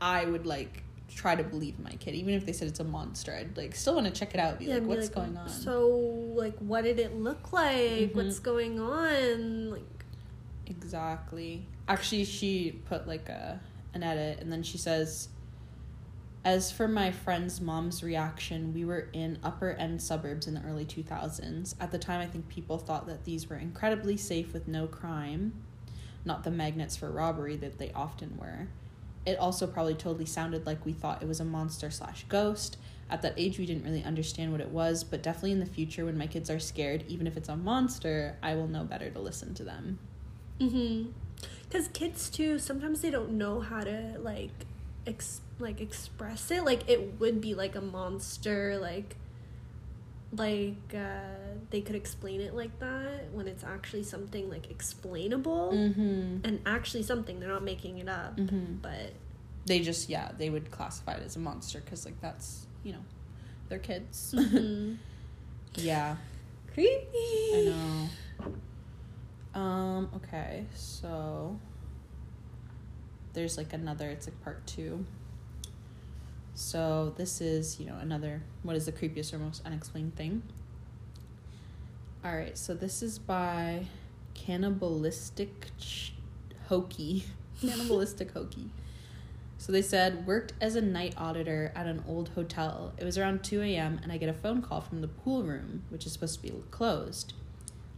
I 0.00 0.24
would 0.24 0.46
like 0.46 0.82
try 1.14 1.34
to 1.34 1.42
believe 1.42 1.78
my 1.80 1.90
kid, 1.92 2.14
even 2.14 2.34
if 2.34 2.44
they 2.46 2.52
said 2.52 2.68
it's 2.68 2.80
a 2.80 2.84
monster. 2.84 3.32
I'd 3.34 3.56
like 3.56 3.74
still 3.74 3.94
want 3.94 4.06
to 4.06 4.12
check 4.12 4.34
it 4.34 4.40
out. 4.40 4.58
Be 4.58 4.66
Yeah, 4.66 4.74
like, 4.74 4.82
be 4.84 4.88
what's 4.88 5.06
like, 5.06 5.14
going 5.14 5.36
on? 5.36 5.48
So, 5.48 5.88
like, 6.34 6.56
what 6.58 6.84
did 6.84 6.98
it 6.98 7.16
look 7.16 7.52
like? 7.52 8.12
Mhm. 8.12 8.14
What's 8.14 8.38
going 8.38 8.78
on? 8.80 9.70
Like, 9.70 9.82
Exactly. 10.66 11.64
Actually, 11.88 12.24
she 12.24 12.80
put 12.88 13.06
like 13.08 13.28
a 13.28 13.60
an 13.94 14.02
edit, 14.02 14.40
and 14.40 14.52
then 14.52 14.62
she 14.62 14.76
says, 14.78 15.28
"As 16.44 16.70
for 16.70 16.88
my 16.88 17.10
friend's 17.10 17.60
mom's 17.60 18.02
reaction, 18.02 18.72
we 18.72 18.84
were 18.84 19.08
in 19.12 19.38
upper 19.42 19.72
end 19.72 20.00
suburbs 20.00 20.46
in 20.46 20.54
the 20.54 20.62
early 20.62 20.84
two 20.84 21.02
thousands. 21.02 21.74
At 21.80 21.90
the 21.90 21.98
time, 21.98 22.20
I 22.20 22.26
think 22.26 22.48
people 22.48 22.78
thought 22.78 23.06
that 23.06 23.24
these 23.24 23.48
were 23.48 23.56
incredibly 23.56 24.16
safe 24.16 24.52
with 24.52 24.68
no 24.68 24.86
crime, 24.86 25.52
not 26.24 26.44
the 26.44 26.50
magnets 26.50 26.96
for 26.96 27.10
robbery 27.10 27.56
that 27.56 27.78
they 27.78 27.92
often 27.92 28.36
were. 28.38 28.68
It 29.26 29.38
also 29.38 29.66
probably 29.66 29.94
totally 29.94 30.24
sounded 30.26 30.64
like 30.64 30.86
we 30.86 30.92
thought 30.92 31.22
it 31.22 31.28
was 31.28 31.40
a 31.40 31.44
monster 31.44 31.90
slash 31.90 32.24
ghost." 32.28 32.78
At 33.10 33.22
that 33.22 33.34
age, 33.38 33.58
we 33.58 33.64
didn't 33.64 33.84
really 33.84 34.04
understand 34.04 34.52
what 34.52 34.60
it 34.60 34.68
was, 34.68 35.02
but 35.02 35.22
definitely 35.22 35.52
in 35.52 35.60
the 35.60 35.66
future, 35.66 36.04
when 36.04 36.18
my 36.18 36.26
kids 36.26 36.50
are 36.50 36.58
scared, 36.58 37.04
even 37.08 37.26
if 37.26 37.38
it's 37.38 37.48
a 37.48 37.56
monster, 37.56 38.36
I 38.42 38.54
will 38.54 38.68
know 38.68 38.84
better 38.84 39.08
to 39.10 39.18
listen 39.18 39.54
to 39.54 39.64
them. 39.64 39.98
mm-hmm. 40.60 41.10
Because 41.68 41.88
kids 41.88 42.28
too, 42.28 42.58
sometimes 42.58 43.00
they 43.00 43.10
don't 43.10 43.32
know 43.32 43.60
how 43.60 43.80
to 43.80 44.16
like, 44.18 44.66
ex- 45.06 45.40
like 45.58 45.80
express 45.80 46.50
it. 46.50 46.64
Like 46.64 46.88
it 46.88 47.18
would 47.20 47.40
be 47.40 47.54
like 47.54 47.74
a 47.76 47.80
monster. 47.80 48.78
Like, 48.78 49.16
like 50.32 50.94
uh, 50.94 51.58
they 51.70 51.80
could 51.80 51.96
explain 51.96 52.40
it 52.40 52.54
like 52.54 52.78
that 52.80 53.30
when 53.32 53.48
it's 53.48 53.64
actually 53.64 54.02
something 54.02 54.50
like 54.50 54.70
explainable 54.70 55.70
Mm-hmm. 55.72 56.38
and 56.44 56.60
actually 56.66 57.02
something. 57.02 57.40
They're 57.40 57.48
not 57.48 57.64
making 57.64 57.98
it 57.98 58.08
up. 58.08 58.36
Mm-hmm. 58.36 58.74
But 58.82 59.12
They 59.66 59.80
just 59.80 60.08
yeah 60.08 60.32
they 60.36 60.50
would 60.50 60.70
classify 60.70 61.12
it 61.14 61.22
as 61.24 61.36
a 61.36 61.40
monster 61.40 61.80
because 61.80 62.04
like 62.04 62.20
that's 62.20 62.66
you 62.84 62.92
know 62.92 63.04
they're 63.68 63.78
kids. 63.78 64.34
mhm. 64.38 64.96
yeah, 65.74 66.16
creepy. 66.72 67.04
I 67.54 67.74
know. 68.44 69.60
Um. 69.60 70.10
Okay, 70.16 70.66
so 70.74 71.58
there's 73.32 73.56
like 73.56 73.72
another. 73.72 74.08
It's 74.10 74.26
like 74.26 74.40
part 74.42 74.66
two. 74.66 75.04
So 76.58 77.14
this 77.16 77.40
is 77.40 77.78
you 77.78 77.86
know 77.86 77.96
another. 78.00 78.42
What 78.64 78.74
is 78.74 78.84
the 78.84 78.90
creepiest 78.90 79.32
or 79.32 79.38
most 79.38 79.64
unexplained 79.64 80.16
thing? 80.16 80.42
All 82.24 82.34
right, 82.34 82.58
so 82.58 82.74
this 82.74 83.00
is 83.00 83.16
by 83.16 83.86
Cannibalistic 84.34 85.68
Ch- 85.78 86.14
Hokey. 86.68 87.26
Cannibalistic 87.60 88.32
Hokey. 88.32 88.70
So 89.56 89.70
they 89.70 89.82
said, 89.82 90.26
worked 90.26 90.52
as 90.60 90.74
a 90.74 90.80
night 90.82 91.14
auditor 91.16 91.72
at 91.76 91.86
an 91.86 92.02
old 92.08 92.30
hotel. 92.30 92.92
It 92.98 93.04
was 93.04 93.16
around 93.16 93.44
2 93.44 93.62
a.m., 93.62 94.00
and 94.02 94.10
I 94.10 94.16
get 94.16 94.28
a 94.28 94.34
phone 94.34 94.60
call 94.60 94.80
from 94.80 95.00
the 95.00 95.08
pool 95.08 95.44
room, 95.44 95.84
which 95.90 96.06
is 96.06 96.12
supposed 96.12 96.42
to 96.42 96.42
be 96.42 96.52
closed. 96.72 97.34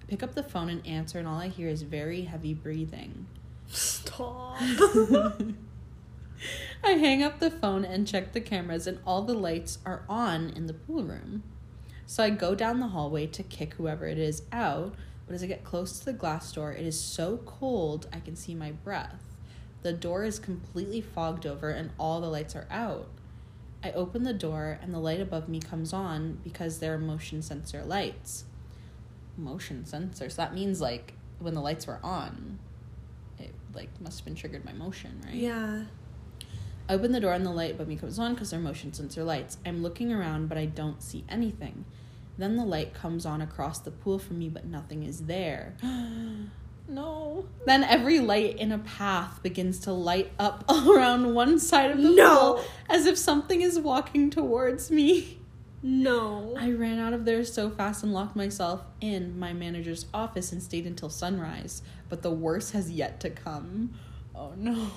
I 0.03 0.05
pick 0.05 0.23
up 0.23 0.35
the 0.35 0.43
phone 0.43 0.69
and 0.69 0.87
answer, 0.87 1.19
and 1.19 1.27
all 1.27 1.39
I 1.39 1.49
hear 1.49 1.69
is 1.69 1.81
very 1.81 2.23
heavy 2.23 2.53
breathing. 2.53 3.27
Stop. 3.69 4.61
I 6.83 6.93
hang 6.93 7.23
up 7.23 7.39
the 7.39 7.51
phone 7.51 7.85
and 7.85 8.07
check 8.07 8.33
the 8.33 8.41
cameras, 8.41 8.87
and 8.87 8.99
all 9.07 9.23
the 9.23 9.35
lights 9.35 9.79
are 9.85 10.03
on 10.09 10.51
in 10.51 10.67
the 10.67 10.75
pool 10.75 11.05
room. 11.05 11.43
So 12.07 12.25
I 12.25 12.31
go 12.31 12.55
down 12.55 12.81
the 12.81 12.89
hallway 12.89 13.27
to 13.29 13.43
kick 13.43 13.75
whoever 13.75 14.07
it 14.07 14.19
is 14.19 14.43
out, 14.51 14.95
but 15.27 15.35
as 15.35 15.43
I 15.43 15.47
get 15.47 15.63
close 15.63 15.99
to 15.99 16.05
the 16.05 16.13
glass 16.13 16.53
door, 16.53 16.73
it 16.73 16.85
is 16.87 16.99
so 16.99 17.37
cold 17.47 18.09
I 18.13 18.21
can 18.21 18.35
see 18.35 18.55
my 18.55 18.73
breath. 18.73 19.23
The 19.83 19.93
door 19.93 20.25
is 20.25 20.39
completely 20.39 21.01
fogged 21.01 21.47
over, 21.47 21.71
and 21.71 21.91
all 21.99 22.21
the 22.21 22.29
lights 22.29 22.57
are 22.57 22.67
out. 22.71 23.09
I 23.85 23.93
open 23.93 24.25
the 24.25 24.35
door, 24.35 24.79
and 24.83 24.93
the 24.93 24.99
light 24.99 25.21
above 25.21 25.49
me 25.49 25.61
comes 25.61 25.93
on 25.93 26.41
because 26.43 26.79
they're 26.79 26.99
motion 26.99 27.43
sensor 27.43 27.85
lights. 27.85 28.45
Motion 29.37 29.85
sensors. 29.87 30.37
That 30.37 30.55
means 30.55 30.81
like 30.81 31.15
when 31.39 31.55
the 31.55 31.61
lights 31.61 31.87
were 31.87 32.01
on, 32.03 32.59
it 33.39 33.55
like 33.75 33.89
must 34.01 34.19
have 34.19 34.25
been 34.25 34.35
triggered 34.35 34.65
by 34.65 34.73
motion, 34.73 35.21
right? 35.25 35.35
yeah. 35.35 35.85
I 36.91 36.95
open 36.95 37.13
the 37.13 37.21
door 37.21 37.33
and 37.35 37.47
the 37.47 37.51
light 37.53 37.71
above 37.71 37.87
me 37.87 37.95
comes 37.95 38.19
on 38.19 38.35
because 38.35 38.51
they're 38.51 38.59
motion 38.59 38.93
sensor 38.93 39.23
lights. 39.23 39.59
I'm 39.65 39.81
looking 39.81 40.13
around, 40.13 40.49
but 40.49 40.59
I 40.59 40.67
don't 40.67 41.01
see 41.01 41.25
anything. 41.29 41.85
Then 42.37 42.57
the 42.57 42.65
light 42.65 42.95
comes 42.95 43.25
on 43.25 43.41
across 43.41 43.79
the 43.79 43.93
pool 43.93 44.19
from 44.19 44.41
me, 44.41 44.49
but 44.49 44.65
nothing 44.65 45.05
is 45.05 45.27
there. 45.27 45.77
no. 46.89 47.47
Then 47.65 47.85
every 47.85 48.19
light 48.19 48.57
in 48.57 48.73
a 48.73 48.79
path 48.79 49.41
begins 49.41 49.79
to 49.81 49.93
light 49.93 50.33
up 50.37 50.65
around 50.69 51.33
one 51.33 51.61
side 51.61 51.93
of 51.93 52.03
the 52.03 52.11
No. 52.11 52.55
pool 52.55 52.65
as 52.89 53.07
if 53.07 53.17
something 53.17 53.61
is 53.61 53.79
walking 53.79 54.29
towards 54.29 54.91
me. 54.91 55.39
No. 55.85 56.57
I 56.59 56.73
ran 56.73 56.99
out 56.99 57.13
of 57.13 57.25
there 57.25 57.45
so 57.45 57.71
fast 57.71 58.03
and 58.03 58.13
locked 58.13 58.35
myself 58.35 58.83
in 59.01 59.39
my 59.39 59.53
manager's 59.53 60.07
office 60.13 60.51
and 60.51 60.61
stayed 60.61 60.87
until 60.89 61.09
sunrise. 61.09 61.83
But 62.09 62.23
the 62.23 62.33
worst 62.33 62.73
has 62.73 62.91
yet 62.91 63.21
to 63.21 63.31
come. 63.31 63.95
Oh 64.35 64.55
no. 64.57 64.89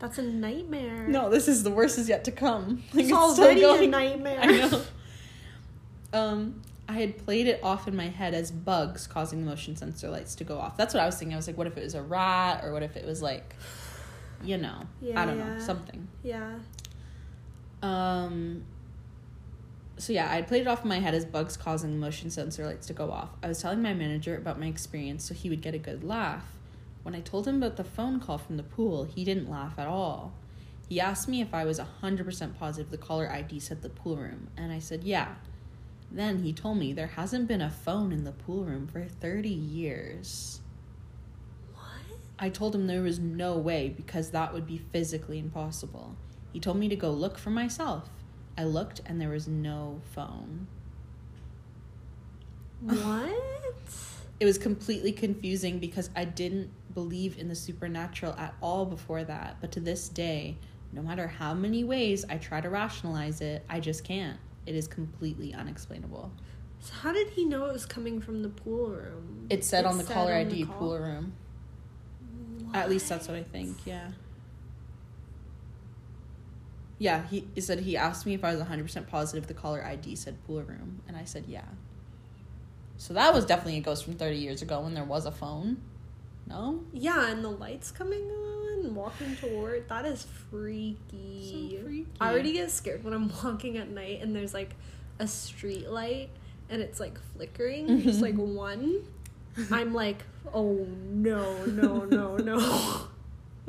That's 0.00 0.18
a 0.18 0.22
nightmare. 0.22 1.06
No, 1.06 1.30
this 1.30 1.46
is 1.46 1.62
the 1.62 1.70
worst 1.70 1.98
is 1.98 2.08
yet 2.08 2.24
to 2.24 2.32
come. 2.32 2.82
Like, 2.94 3.04
It's 3.04 3.32
still 3.34 3.44
already 3.44 3.62
a 3.84 3.86
nightmare. 3.88 4.38
I 4.42 4.46
know. 4.46 4.82
Um, 6.12 6.62
I 6.88 6.94
had 6.94 7.18
played 7.18 7.46
it 7.46 7.60
off 7.62 7.86
in 7.86 7.94
my 7.94 8.08
head 8.08 8.34
as 8.34 8.50
bugs 8.50 9.06
causing 9.06 9.44
the 9.44 9.50
motion 9.50 9.76
sensor 9.76 10.08
lights 10.10 10.34
to 10.36 10.44
go 10.44 10.58
off. 10.58 10.76
That's 10.76 10.92
what 10.92 11.02
I 11.02 11.06
was 11.06 11.16
thinking. 11.16 11.34
I 11.34 11.36
was 11.36 11.46
like, 11.46 11.56
what 11.56 11.66
if 11.68 11.76
it 11.76 11.84
was 11.84 11.94
a 11.94 12.02
rat, 12.02 12.64
or 12.64 12.72
what 12.72 12.82
if 12.82 12.96
it 12.96 13.04
was 13.06 13.22
like, 13.22 13.54
you 14.42 14.56
know, 14.58 14.82
Yeah, 15.00 15.20
I 15.22 15.26
don't 15.26 15.38
yeah. 15.38 15.54
know, 15.54 15.60
something. 15.60 16.08
Yeah. 16.24 16.54
Um. 17.82 18.64
So 19.98 20.12
yeah, 20.14 20.32
I 20.32 20.40
played 20.42 20.62
it 20.62 20.66
off 20.66 20.82
in 20.82 20.88
my 20.88 20.98
head 20.98 21.14
as 21.14 21.26
bugs 21.26 21.56
causing 21.58 21.90
the 21.92 21.98
motion 21.98 22.30
sensor 22.30 22.64
lights 22.64 22.86
to 22.86 22.94
go 22.94 23.10
off. 23.10 23.28
I 23.42 23.48
was 23.48 23.60
telling 23.60 23.82
my 23.82 23.92
manager 23.92 24.34
about 24.34 24.58
my 24.58 24.66
experience 24.66 25.24
so 25.24 25.34
he 25.34 25.50
would 25.50 25.60
get 25.60 25.74
a 25.74 25.78
good 25.78 26.02
laugh. 26.02 26.44
When 27.02 27.14
I 27.14 27.20
told 27.20 27.48
him 27.48 27.62
about 27.62 27.76
the 27.76 27.84
phone 27.84 28.20
call 28.20 28.38
from 28.38 28.56
the 28.56 28.62
pool, 28.62 29.04
he 29.04 29.24
didn't 29.24 29.50
laugh 29.50 29.78
at 29.78 29.86
all. 29.86 30.32
He 30.88 31.00
asked 31.00 31.28
me 31.28 31.40
if 31.40 31.54
I 31.54 31.64
was 31.64 31.80
100% 31.80 32.58
positive 32.58 32.90
the 32.90 32.98
caller 32.98 33.30
ID 33.30 33.60
said 33.60 33.80
the 33.80 33.88
pool 33.88 34.16
room, 34.16 34.48
and 34.56 34.72
I 34.72 34.80
said 34.80 35.04
yeah. 35.04 35.36
Then 36.10 36.42
he 36.42 36.52
told 36.52 36.78
me 36.78 36.92
there 36.92 37.06
hasn't 37.06 37.46
been 37.46 37.60
a 37.60 37.70
phone 37.70 38.12
in 38.12 38.24
the 38.24 38.32
pool 38.32 38.64
room 38.64 38.88
for 38.88 39.04
30 39.04 39.48
years. 39.48 40.60
What? 41.74 42.18
I 42.38 42.48
told 42.48 42.74
him 42.74 42.86
there 42.86 43.02
was 43.02 43.20
no 43.20 43.56
way 43.56 43.88
because 43.88 44.30
that 44.30 44.52
would 44.52 44.66
be 44.66 44.78
physically 44.78 45.38
impossible. 45.38 46.16
He 46.52 46.58
told 46.58 46.78
me 46.78 46.88
to 46.88 46.96
go 46.96 47.10
look 47.10 47.38
for 47.38 47.50
myself. 47.50 48.10
I 48.58 48.64
looked 48.64 49.00
and 49.06 49.20
there 49.20 49.28
was 49.28 49.46
no 49.46 50.00
phone. 50.12 50.66
What? 52.80 53.30
It 54.40 54.46
was 54.46 54.56
completely 54.56 55.12
confusing 55.12 55.80
because 55.80 56.08
I 56.16 56.24
didn't 56.24 56.70
believe 56.94 57.38
in 57.38 57.48
the 57.48 57.54
supernatural 57.54 58.34
at 58.34 58.54
all 58.60 58.86
before 58.86 59.24
that. 59.24 59.56
But 59.60 59.72
to 59.72 59.80
this 59.80 60.08
day, 60.08 60.56
no 60.92 61.02
matter 61.02 61.28
how 61.28 61.54
many 61.54 61.84
ways 61.84 62.24
I 62.28 62.36
try 62.36 62.60
to 62.60 62.68
rationalize 62.68 63.40
it, 63.40 63.64
I 63.68 63.80
just 63.80 64.04
can't. 64.04 64.38
It 64.66 64.74
is 64.74 64.88
completely 64.88 65.54
unexplainable. 65.54 66.32
So 66.80 66.94
how 66.94 67.12
did 67.12 67.28
he 67.30 67.44
know 67.44 67.66
it 67.66 67.72
was 67.72 67.86
coming 67.86 68.20
from 68.20 68.42
the 68.42 68.48
pool 68.48 68.90
room? 68.90 69.46
It 69.50 69.64
said 69.64 69.84
on 69.84 69.98
the 69.98 70.04
said 70.04 70.14
caller 70.14 70.32
on 70.32 70.40
ID 70.40 70.64
call? 70.64 70.76
pool 70.76 70.98
room. 70.98 71.34
At 72.72 72.88
least 72.88 73.08
that's 73.08 73.28
what 73.28 73.36
I 73.36 73.42
think, 73.42 73.78
yeah. 73.84 74.10
Yeah, 76.98 77.26
he, 77.26 77.46
he 77.54 77.60
said 77.60 77.80
he 77.80 77.96
asked 77.96 78.26
me 78.26 78.34
if 78.34 78.44
I 78.44 78.54
was 78.54 78.62
100% 78.62 79.08
positive 79.08 79.46
the 79.46 79.54
caller 79.54 79.84
ID 79.84 80.14
said 80.16 80.36
pool 80.46 80.62
room, 80.62 81.00
and 81.08 81.16
I 81.16 81.24
said 81.24 81.46
yeah. 81.48 81.64
So 82.98 83.14
that 83.14 83.32
was 83.32 83.46
definitely 83.46 83.78
a 83.78 83.80
ghost 83.80 84.04
from 84.04 84.14
30 84.14 84.36
years 84.36 84.60
ago 84.60 84.80
when 84.80 84.92
there 84.92 85.04
was 85.04 85.24
a 85.24 85.32
phone. 85.32 85.78
No? 86.50 86.80
Yeah, 86.92 87.30
and 87.30 87.44
the 87.44 87.48
lights 87.48 87.92
coming 87.92 88.28
on, 88.28 88.94
walking 88.94 89.36
toward. 89.36 89.88
That 89.88 90.04
is 90.04 90.26
freaky. 90.50 91.78
So 91.78 91.84
freaky. 91.84 92.06
I 92.20 92.32
already 92.32 92.52
get 92.52 92.72
scared 92.72 93.04
when 93.04 93.14
I'm 93.14 93.30
walking 93.44 93.78
at 93.78 93.88
night 93.88 94.20
and 94.20 94.34
there's 94.34 94.52
like 94.52 94.74
a 95.20 95.28
street 95.28 95.88
light 95.88 96.30
and 96.68 96.82
it's 96.82 96.98
like 96.98 97.18
flickering, 97.34 97.86
mm-hmm. 97.86 98.02
just 98.02 98.20
like 98.20 98.34
one. 98.34 99.04
I'm 99.70 99.94
like, 99.94 100.24
oh 100.52 100.86
no, 101.08 101.64
no, 101.66 102.04
no, 102.04 102.36
no. 102.36 103.06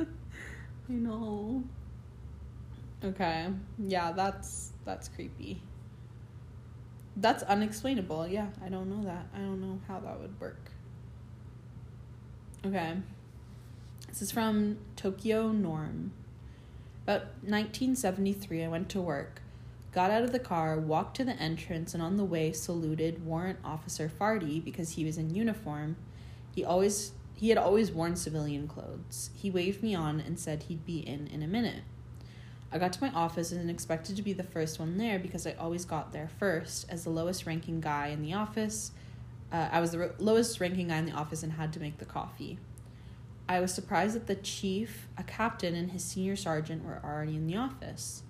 I 0.00 0.92
know. 0.92 1.62
Okay. 3.04 3.48
Yeah, 3.78 4.10
that's 4.10 4.72
that's 4.84 5.08
creepy. 5.08 5.62
That's 7.16 7.44
unexplainable. 7.44 8.26
Yeah, 8.26 8.48
I 8.64 8.68
don't 8.68 8.90
know 8.90 9.04
that. 9.04 9.26
I 9.34 9.38
don't 9.38 9.60
know 9.60 9.78
how 9.86 10.00
that 10.00 10.18
would 10.18 10.40
work. 10.40 10.71
Okay. 12.64 12.94
This 14.06 14.22
is 14.22 14.30
from 14.30 14.78
Tokyo 14.94 15.50
Norm. 15.50 16.12
About 17.02 17.22
1973, 17.42 18.62
I 18.62 18.68
went 18.68 18.88
to 18.90 19.00
work, 19.00 19.42
got 19.90 20.12
out 20.12 20.22
of 20.22 20.30
the 20.30 20.38
car, 20.38 20.78
walked 20.78 21.16
to 21.16 21.24
the 21.24 21.32
entrance, 21.32 21.92
and 21.92 22.00
on 22.00 22.16
the 22.18 22.24
way 22.24 22.52
saluted 22.52 23.26
Warrant 23.26 23.58
Officer 23.64 24.08
Farty 24.08 24.64
because 24.64 24.92
he 24.92 25.04
was 25.04 25.18
in 25.18 25.34
uniform. 25.34 25.96
He 26.54 26.64
always 26.64 27.12
he 27.34 27.48
had 27.48 27.58
always 27.58 27.90
worn 27.90 28.14
civilian 28.14 28.68
clothes. 28.68 29.30
He 29.34 29.50
waved 29.50 29.82
me 29.82 29.96
on 29.96 30.20
and 30.20 30.38
said 30.38 30.64
he'd 30.64 30.86
be 30.86 31.00
in 31.00 31.26
in 31.26 31.42
a 31.42 31.48
minute. 31.48 31.82
I 32.70 32.78
got 32.78 32.92
to 32.92 33.02
my 33.02 33.10
office 33.10 33.50
and 33.50 33.68
expected 33.68 34.14
to 34.14 34.22
be 34.22 34.34
the 34.34 34.44
first 34.44 34.78
one 34.78 34.98
there 34.98 35.18
because 35.18 35.48
I 35.48 35.54
always 35.54 35.84
got 35.84 36.12
there 36.12 36.30
first 36.38 36.86
as 36.88 37.02
the 37.02 37.10
lowest 37.10 37.44
ranking 37.44 37.80
guy 37.80 38.08
in 38.08 38.22
the 38.22 38.34
office. 38.34 38.92
Uh, 39.52 39.68
I 39.70 39.80
was 39.80 39.90
the 39.90 40.14
lowest 40.18 40.58
ranking 40.60 40.88
guy 40.88 40.96
in 40.96 41.06
the 41.06 41.12
office 41.12 41.42
and 41.42 41.52
had 41.52 41.72
to 41.74 41.80
make 41.80 41.98
the 41.98 42.06
coffee. 42.06 42.58
I 43.48 43.60
was 43.60 43.74
surprised 43.74 44.14
that 44.14 44.26
the 44.26 44.34
chief, 44.34 45.08
a 45.18 45.22
captain, 45.22 45.74
and 45.74 45.90
his 45.90 46.02
senior 46.02 46.36
sergeant 46.36 46.84
were 46.84 47.00
already 47.04 47.36
in 47.36 47.46
the 47.46 47.56
office. 47.56 48.22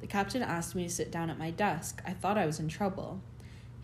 The 0.00 0.08
captain 0.08 0.42
asked 0.42 0.74
me 0.74 0.84
to 0.84 0.90
sit 0.90 1.12
down 1.12 1.30
at 1.30 1.38
my 1.38 1.50
desk. 1.50 2.02
I 2.04 2.12
thought 2.12 2.36
I 2.36 2.46
was 2.46 2.58
in 2.58 2.68
trouble. 2.68 3.20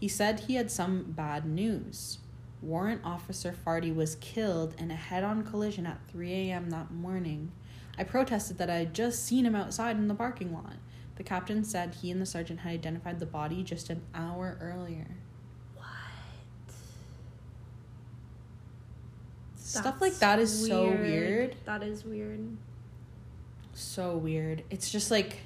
He 0.00 0.08
said 0.08 0.40
he 0.40 0.56
had 0.56 0.70
some 0.70 1.12
bad 1.12 1.46
news. 1.46 2.18
Warrant 2.60 3.02
Officer 3.04 3.54
Farty 3.54 3.94
was 3.94 4.16
killed 4.16 4.74
in 4.78 4.90
a 4.90 4.96
head 4.96 5.22
on 5.22 5.44
collision 5.44 5.86
at 5.86 6.00
3 6.10 6.32
a.m. 6.32 6.70
that 6.70 6.90
morning. 6.90 7.52
I 7.96 8.04
protested 8.04 8.58
that 8.58 8.70
I 8.70 8.76
had 8.76 8.94
just 8.94 9.24
seen 9.24 9.46
him 9.46 9.54
outside 9.54 9.96
in 9.96 10.08
the 10.08 10.14
parking 10.14 10.52
lot. 10.52 10.74
The 11.16 11.22
captain 11.22 11.62
said 11.62 11.94
he 11.94 12.10
and 12.10 12.20
the 12.20 12.26
sergeant 12.26 12.60
had 12.60 12.72
identified 12.72 13.20
the 13.20 13.26
body 13.26 13.62
just 13.62 13.90
an 13.90 14.02
hour 14.14 14.58
earlier. 14.60 15.06
Stuff 19.80 20.00
like 20.00 20.18
that 20.18 20.38
is 20.38 20.66
so 20.68 20.84
weird. 20.84 21.00
weird. 21.00 21.56
That 21.64 21.82
is 21.82 22.04
weird. 22.04 22.56
So 23.74 24.16
weird. 24.16 24.62
It's 24.70 24.90
just 24.90 25.10
like 25.10 25.38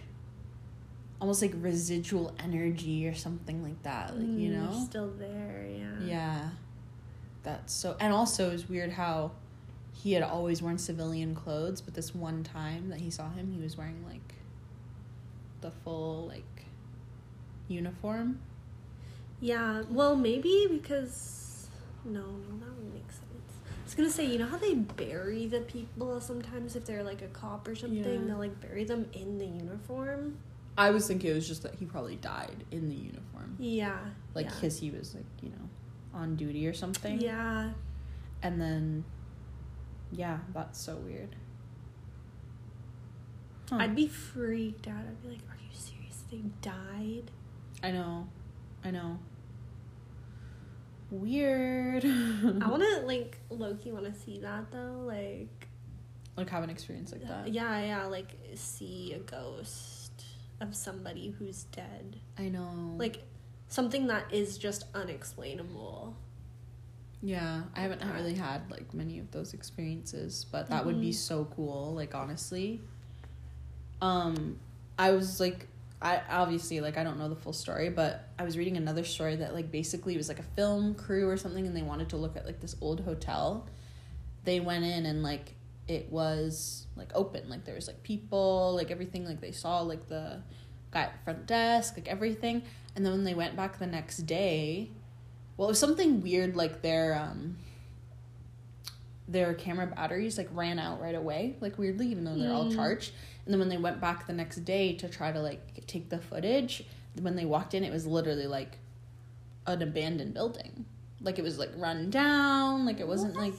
almost 1.20 1.40
like 1.42 1.52
residual 1.56 2.34
energy 2.38 3.06
or 3.08 3.14
something 3.14 3.62
like 3.62 3.82
that. 3.84 4.16
Like, 4.16 4.26
you 4.26 4.50
Mm, 4.50 4.52
know? 4.70 4.84
Still 4.84 5.10
there, 5.18 5.66
yeah. 5.70 6.04
Yeah. 6.04 6.48
That's 7.42 7.72
so 7.72 7.96
and 8.00 8.12
also 8.12 8.50
it's 8.50 8.68
weird 8.68 8.90
how 8.92 9.30
he 9.92 10.12
had 10.12 10.22
always 10.22 10.60
worn 10.60 10.76
civilian 10.78 11.34
clothes, 11.34 11.80
but 11.80 11.94
this 11.94 12.14
one 12.14 12.42
time 12.42 12.88
that 12.90 13.00
he 13.00 13.10
saw 13.10 13.30
him, 13.30 13.52
he 13.52 13.62
was 13.62 13.76
wearing 13.78 14.04
like 14.06 14.34
the 15.60 15.70
full 15.70 16.26
like 16.26 16.64
uniform. 17.68 18.40
Yeah, 19.40 19.82
well, 19.90 20.16
maybe 20.16 20.66
because 20.70 21.68
no, 22.04 22.20
no, 22.20 22.58
that 22.58 22.74
would 22.76 22.92
make 22.94 23.10
sense. 23.10 23.22
I 23.66 23.75
was 23.86 23.94
gonna 23.94 24.10
say, 24.10 24.26
you 24.26 24.38
know 24.38 24.46
how 24.46 24.58
they 24.58 24.74
bury 24.74 25.46
the 25.46 25.60
people 25.60 26.20
sometimes 26.20 26.76
if 26.76 26.84
they're 26.84 27.02
like 27.04 27.22
a 27.22 27.28
cop 27.28 27.66
or 27.66 27.74
something, 27.74 27.98
Yeah. 28.04 28.26
they'll 28.26 28.36
like 28.38 28.60
bury 28.60 28.84
them 28.84 29.08
in 29.12 29.38
the 29.38 29.46
uniform. 29.46 30.38
I 30.78 30.90
was 30.90 31.06
thinking 31.06 31.30
it 31.30 31.34
was 31.34 31.48
just 31.48 31.62
that 31.62 31.76
he 31.76 31.86
probably 31.86 32.16
died 32.16 32.64
in 32.70 32.88
the 32.90 32.94
uniform. 32.94 33.56
Yeah, 33.58 33.98
Like 34.34 34.46
yeah. 34.46 34.54
because 34.54 34.78
he 34.78 34.90
was 34.90 35.14
like, 35.14 35.24
you 35.42 35.48
know, 35.48 35.70
on 36.12 36.36
duty 36.36 36.66
or 36.66 36.74
something. 36.74 37.20
Yeah, 37.20 37.70
And 38.42 38.60
then 38.60 39.04
yeah, 40.12 40.38
that's 40.52 40.78
so 40.80 40.96
weird. 40.96 41.34
Huh. 43.70 43.76
I'd 43.80 43.96
be 43.96 44.06
freaked 44.06 44.86
out. 44.86 44.98
I'd 45.00 45.20
be 45.22 45.28
like, 45.30 45.38
"Are 45.50 45.56
you 45.60 45.72
serious? 45.72 46.22
They 46.30 46.42
died?" 46.62 47.30
I 47.82 47.90
know. 47.90 48.28
I 48.84 48.90
know. 48.92 49.18
Weird. 51.10 52.04
I 52.04 52.68
want 52.68 52.82
to 52.82 53.02
like 53.06 53.38
lowkey. 53.50 53.92
Want 53.92 54.04
to 54.12 54.14
see 54.18 54.38
that 54.40 54.70
though? 54.72 55.02
Like, 55.06 55.68
like 56.36 56.50
have 56.50 56.64
an 56.64 56.70
experience 56.70 57.12
like 57.12 57.26
that. 57.26 57.48
yeah, 57.52 57.80
yeah. 57.84 58.04
Like 58.06 58.32
see 58.54 59.12
a 59.14 59.18
ghost 59.20 60.24
of 60.60 60.74
somebody 60.74 61.34
who's 61.38 61.64
dead. 61.64 62.16
I 62.38 62.48
know. 62.48 62.94
Like 62.98 63.22
something 63.68 64.06
that 64.08 64.32
is 64.32 64.58
just 64.58 64.84
unexplainable. 64.94 66.16
Yeah, 67.22 67.62
I 67.74 67.80
haven't 67.80 68.02
really 68.14 68.34
had 68.34 68.70
like 68.70 68.92
many 68.92 69.18
of 69.18 69.30
those 69.30 69.54
experiences, 69.54 70.46
but 70.50 70.68
that 70.70 70.84
would 70.84 71.00
be 71.00 71.10
Mhm. 71.10 71.14
so 71.14 71.44
cool, 71.56 71.94
like 71.94 72.14
honestly. 72.14 72.80
Um 74.02 74.58
I 74.98 75.12
was 75.12 75.40
like 75.40 75.68
I 76.02 76.20
obviously 76.30 76.80
like 76.80 76.98
I 76.98 77.04
don't 77.04 77.18
know 77.18 77.28
the 77.28 77.36
full 77.36 77.52
story, 77.54 77.88
but 77.88 78.28
I 78.38 78.44
was 78.44 78.58
reading 78.58 78.76
another 78.76 79.04
story 79.04 79.36
that 79.36 79.54
like 79.54 79.70
basically 79.72 80.14
it 80.14 80.18
was 80.18 80.28
like 80.28 80.38
a 80.38 80.42
film 80.54 80.94
crew 80.94 81.28
or 81.28 81.36
something 81.36 81.66
and 81.66 81.74
they 81.76 81.82
wanted 81.82 82.10
to 82.10 82.16
look 82.16 82.36
at 82.36 82.44
like 82.44 82.60
this 82.60 82.76
old 82.80 83.00
hotel. 83.00 83.66
They 84.44 84.60
went 84.60 84.84
in 84.84 85.06
and 85.06 85.22
like 85.22 85.54
it 85.88 86.10
was 86.10 86.86
like 86.96 87.10
open, 87.14 87.48
like 87.48 87.64
there 87.64 87.74
was 87.74 87.86
like 87.86 88.02
people, 88.02 88.74
like 88.76 88.90
everything, 88.90 89.24
like 89.24 89.40
they 89.40 89.52
saw 89.52 89.80
like 89.80 90.08
the 90.08 90.42
guy 90.90 91.02
at 91.02 91.12
the 91.14 91.18
front 91.24 91.46
desk, 91.46 91.94
like 91.96 92.08
everything. 92.08 92.62
And 92.94 93.04
then 93.04 93.12
when 93.12 93.24
they 93.24 93.34
went 93.34 93.56
back 93.56 93.78
the 93.78 93.86
next 93.86 94.18
day, 94.18 94.90
well, 95.56 95.68
it 95.68 95.72
was 95.72 95.78
something 95.78 96.20
weird 96.22 96.56
like 96.56 96.82
their 96.82 97.14
um 97.18 97.56
their 99.28 99.54
camera 99.54 99.86
batteries 99.86 100.38
like 100.38 100.48
ran 100.52 100.78
out 100.78 101.00
right 101.00 101.14
away, 101.14 101.56
like 101.60 101.78
weirdly, 101.78 102.08
even 102.08 102.24
though 102.24 102.36
they're 102.36 102.52
all 102.52 102.66
Mm. 102.66 102.74
charged. 102.76 103.12
And 103.46 103.54
then 103.54 103.60
when 103.60 103.68
they 103.68 103.78
went 103.78 104.00
back 104.00 104.26
the 104.26 104.32
next 104.32 104.64
day 104.64 104.92
to 104.94 105.08
try 105.08 105.32
to 105.32 105.40
like 105.40 105.86
take 105.86 106.10
the 106.10 106.18
footage, 106.18 106.84
when 107.20 107.36
they 107.36 107.44
walked 107.44 107.72
in, 107.72 107.84
it 107.84 107.92
was 107.92 108.06
literally 108.06 108.46
like 108.46 108.78
an 109.66 109.80
abandoned 109.80 110.34
building. 110.34 110.84
Like 111.20 111.38
it 111.38 111.42
was 111.42 111.58
like 111.58 111.70
run 111.76 112.10
down, 112.10 112.84
like 112.84 113.00
it 113.00 113.08
wasn't 113.08 113.36
like 113.36 113.54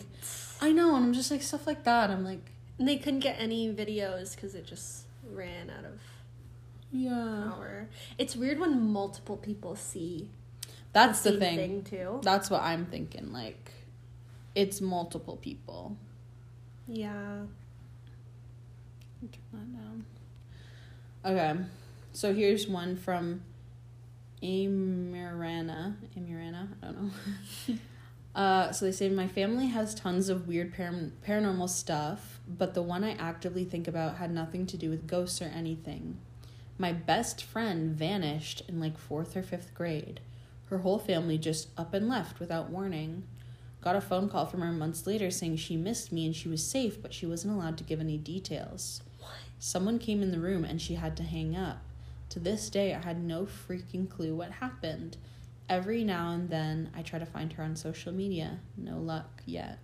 I 0.61 0.71
know, 0.71 0.95
and 0.95 1.05
I'm 1.05 1.13
just 1.13 1.31
like 1.31 1.41
stuff 1.41 1.65
like 1.65 1.83
that. 1.85 2.09
I'm 2.09 2.23
like, 2.23 2.51
And 2.77 2.87
they 2.87 2.97
couldn't 2.97 3.21
get 3.21 3.37
any 3.39 3.73
videos 3.73 4.35
because 4.35 4.55
it 4.55 4.65
just 4.65 5.05
ran 5.31 5.69
out 5.69 5.85
of 5.85 5.99
yeah. 6.91 7.51
power. 7.51 7.87
It's 8.17 8.35
weird 8.35 8.59
when 8.59 8.91
multiple 8.91 9.37
people 9.37 9.75
see. 9.75 10.29
That's 10.93 11.21
the, 11.21 11.39
same 11.39 11.39
thing. 11.39 11.83
too. 11.83 12.19
That's 12.23 12.49
what 12.49 12.61
I'm 12.61 12.85
thinking. 12.85 13.31
Like, 13.31 13.71
it's 14.55 14.81
multiple 14.81 15.37
people. 15.37 15.95
Yeah. 16.87 17.43
Turn 19.51 19.73
that. 19.73 19.76
Okay, 21.27 21.55
so 22.13 22.33
here's 22.33 22.69
one 22.69 22.95
from 22.95 23.41
Amirana. 24.41 25.95
Amirana, 26.17 26.69
I 26.81 26.85
don't 26.85 27.01
know. 27.67 27.75
uh, 28.41 28.71
so 28.71 28.85
they 28.85 28.93
say 28.93 29.09
my 29.09 29.27
family 29.27 29.67
has 29.67 29.93
tons 29.93 30.29
of 30.29 30.47
weird 30.47 30.73
param- 30.73 31.11
paranormal 31.27 31.67
stuff, 31.67 32.39
but 32.47 32.75
the 32.75 32.81
one 32.81 33.03
I 33.03 33.11
actively 33.15 33.65
think 33.65 33.89
about 33.89 34.15
had 34.15 34.31
nothing 34.31 34.65
to 34.67 34.77
do 34.77 34.89
with 34.89 35.05
ghosts 35.05 35.41
or 35.41 35.51
anything. 35.53 36.15
My 36.77 36.93
best 36.93 37.43
friend 37.43 37.93
vanished 37.93 38.61
in 38.69 38.79
like 38.79 38.97
fourth 38.97 39.35
or 39.35 39.43
fifth 39.43 39.73
grade. 39.73 40.21
Her 40.69 40.77
whole 40.77 40.99
family 40.99 41.37
just 41.37 41.67
up 41.77 41.93
and 41.93 42.07
left 42.07 42.39
without 42.39 42.69
warning. 42.69 43.23
Got 43.81 43.97
a 43.97 44.01
phone 44.01 44.29
call 44.29 44.45
from 44.45 44.61
her 44.61 44.71
months 44.71 45.05
later 45.05 45.29
saying 45.29 45.57
she 45.57 45.75
missed 45.75 46.13
me 46.13 46.25
and 46.25 46.33
she 46.33 46.47
was 46.47 46.65
safe, 46.65 47.01
but 47.01 47.13
she 47.13 47.25
wasn't 47.25 47.53
allowed 47.53 47.77
to 47.79 47.83
give 47.83 47.99
any 47.99 48.17
details. 48.17 49.01
Someone 49.59 49.99
came 49.99 50.21
in 50.21 50.31
the 50.31 50.39
room 50.39 50.63
and 50.63 50.81
she 50.81 50.95
had 50.95 51.17
to 51.17 51.23
hang 51.23 51.55
up. 51.55 51.79
To 52.29 52.39
this 52.39 52.69
day, 52.69 52.93
I 52.93 52.99
had 52.99 53.23
no 53.23 53.45
freaking 53.45 54.09
clue 54.09 54.35
what 54.35 54.51
happened. 54.51 55.17
Every 55.69 56.03
now 56.03 56.31
and 56.31 56.49
then, 56.49 56.91
I 56.95 57.01
try 57.01 57.19
to 57.19 57.25
find 57.25 57.51
her 57.53 57.63
on 57.63 57.75
social 57.75 58.13
media. 58.13 58.59
No 58.75 58.97
luck 58.97 59.41
yet. 59.45 59.79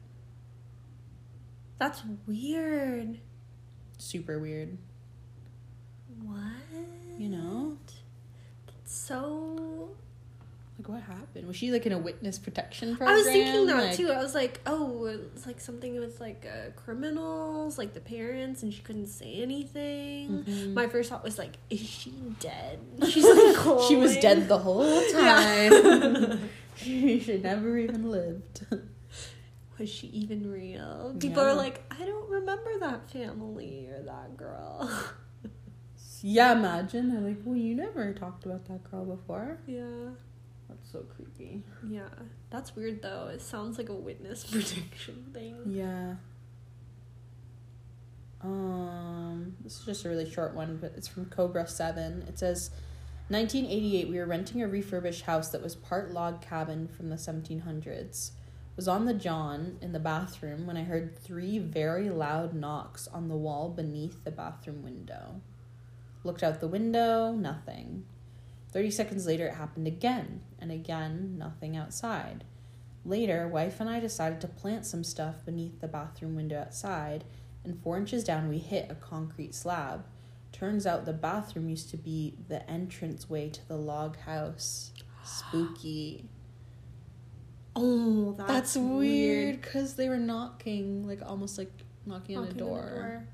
That's 1.80 2.04
weird. 2.28 3.20
Super 3.98 4.40
weird. 4.40 4.78
What? 6.22 6.42
You 7.18 7.30
know? 7.30 7.78
It's 8.68 8.96
so 8.96 9.73
Like, 10.80 10.90
what 10.90 11.02
happened? 11.04 11.46
Was 11.48 11.56
she 11.56 11.72
like 11.72 11.86
in 11.86 11.92
a 11.92 12.00
witness 12.00 12.40
protection 12.40 12.96
program? 12.98 13.14
I 13.14 13.18
was 13.18 13.26
thinking 13.28 13.68
that 13.68 13.76
Like- 13.90 13.96
too. 13.96 14.10
I 14.12 14.18
was 14.24 14.34
like, 14.34 14.60
oh, 14.66 15.06
it's 15.06 15.46
like 15.46 15.60
something 15.62 16.00
with 16.00 16.20
like 16.20 16.48
uh, 16.52 16.72
criminals, 16.76 17.78
like 17.78 17.94
the 17.94 18.00
parents, 18.00 18.64
and 18.64 18.74
she 18.74 18.82
couldn't 18.82 19.08
say 19.08 19.36
anything. 19.44 20.44
Mhm. 20.44 20.74
My 20.74 20.88
first 20.88 21.10
thought 21.12 21.24
was 21.24 21.38
like, 21.38 21.58
is 21.70 21.80
she 21.80 22.12
dead? 22.40 22.80
She's 23.08 23.24
like, 23.24 23.84
she 23.88 23.96
was 23.96 24.18
dead 24.18 24.48
the 24.48 24.58
whole 24.68 25.02
time. 25.12 26.50
she 26.76 27.20
should 27.20 27.44
never 27.44 27.78
even 27.78 28.10
lived. 28.10 28.66
Was 29.78 29.90
she 29.90 30.08
even 30.08 30.52
real? 30.52 31.16
People 31.20 31.44
Yeah. 31.44 31.50
are 31.50 31.54
like, 31.56 31.84
I 31.92 32.04
don't 32.06 32.30
remember 32.30 32.80
that 32.80 33.12
family 33.12 33.88
or 33.92 34.02
that 34.04 34.38
girl. 34.38 34.90
yeah, 36.22 36.54
imagine. 36.54 37.12
They're 37.12 37.22
like, 37.22 37.38
well, 37.44 37.56
you 37.56 37.76
never 37.76 38.12
talked 38.14 38.46
about 38.46 38.66
that 38.66 38.90
girl 38.90 39.06
before. 39.06 39.60
yeah. 39.68 40.10
That's 40.70 40.92
so 40.92 41.00
creepy. 41.16 41.64
Yeah. 41.88 42.10
That's 42.50 42.76
weird 42.76 43.02
though. 43.02 43.30
It 43.34 43.42
sounds 43.42 43.78
like 43.78 43.90
a 43.90 43.94
witness 43.94 44.44
protection 44.52 45.26
thing. 45.34 45.58
Yeah. 45.68 46.16
Um, 48.42 49.56
this 49.64 49.80
is 49.80 49.86
just 49.86 50.06
a 50.06 50.10
really 50.10 50.30
short 50.30 50.54
one, 50.54 50.78
but 50.82 50.94
it's 50.98 51.08
from 51.08 51.26
Cobra 51.26 51.68
7. 51.68 52.26
It 52.28 52.38
says 52.38 52.72
1988 53.30 54.10
we 54.10 54.18
were 54.18 54.26
renting 54.26 54.62
a 54.62 54.68
refurbished 54.68 55.24
house 55.24 55.50
that 55.50 55.64
was 55.64 55.76
part 55.76 56.12
log 56.12 56.42
cabin 56.42 56.88
from 56.88 57.10
the 57.10 57.16
1700s. 57.16 58.32
Was 58.76 58.88
on 58.88 59.06
the 59.06 59.14
john 59.14 59.78
in 59.82 59.92
the 59.92 60.00
bathroom 60.00 60.66
when 60.66 60.78
I 60.78 60.84
heard 60.84 61.18
three 61.18 61.60
very 61.60 62.10
loud 62.10 62.56
knocks 62.56 63.08
on 63.08 63.30
the 63.30 63.36
wall 63.36 63.70
beneath 63.70 64.24
the 64.24 64.32
bathroom 64.32 64.84
window. 64.84 65.42
Looked 66.24 66.42
out 66.42 66.60
the 66.60 66.68
window, 66.68 67.34
nothing. 67.34 68.06
30 68.74 68.90
seconds 68.90 69.28
later 69.28 69.48
it 69.48 69.54
happened 69.54 69.86
again, 69.86 70.42
and 70.58 70.72
again 70.72 71.38
nothing 71.38 71.78
outside. 71.78 72.44
Later, 73.06 73.48
wife 73.48 73.80
and 73.80 73.90
I 73.90 74.00
decided 74.00 74.42
to 74.42 74.48
plant 74.48 74.86
some 74.86 75.04
stuff 75.04 75.46
beneath 75.46 75.80
the 75.80 75.88
bathroom 75.88 76.36
window 76.36 76.60
outside, 76.60 77.24
and 77.64 77.82
four 77.84 77.98
inches 77.98 78.24
down, 78.24 78.50
we 78.50 78.58
hit 78.58 78.90
a 78.90 78.96
concrete 78.96 79.54
slab. 79.54 80.06
Turns 80.52 80.88
out 80.88 81.06
the 81.06 81.14
bathroom 81.14 81.70
used 81.70 81.90
to 81.92 81.98
be 81.98 82.36
the 82.48 82.68
entranceway 82.68 83.50
to 83.50 83.68
the 83.68 83.78
log 83.78 84.18
house. 84.18 84.92
Spooky. 85.24 86.26
Oh, 87.76 88.34
that's, 88.38 88.52
That's, 88.52 88.78
weird 88.78 89.62
because 89.62 89.96
they 89.96 90.10
were 90.10 90.18
knocking, 90.18 91.08
like 91.08 91.22
almost 91.24 91.58
like 91.58 91.72
knocking, 92.06 92.38
on 92.38 92.48
a 92.48 92.54
door. 92.54 92.82
door. 92.82 93.28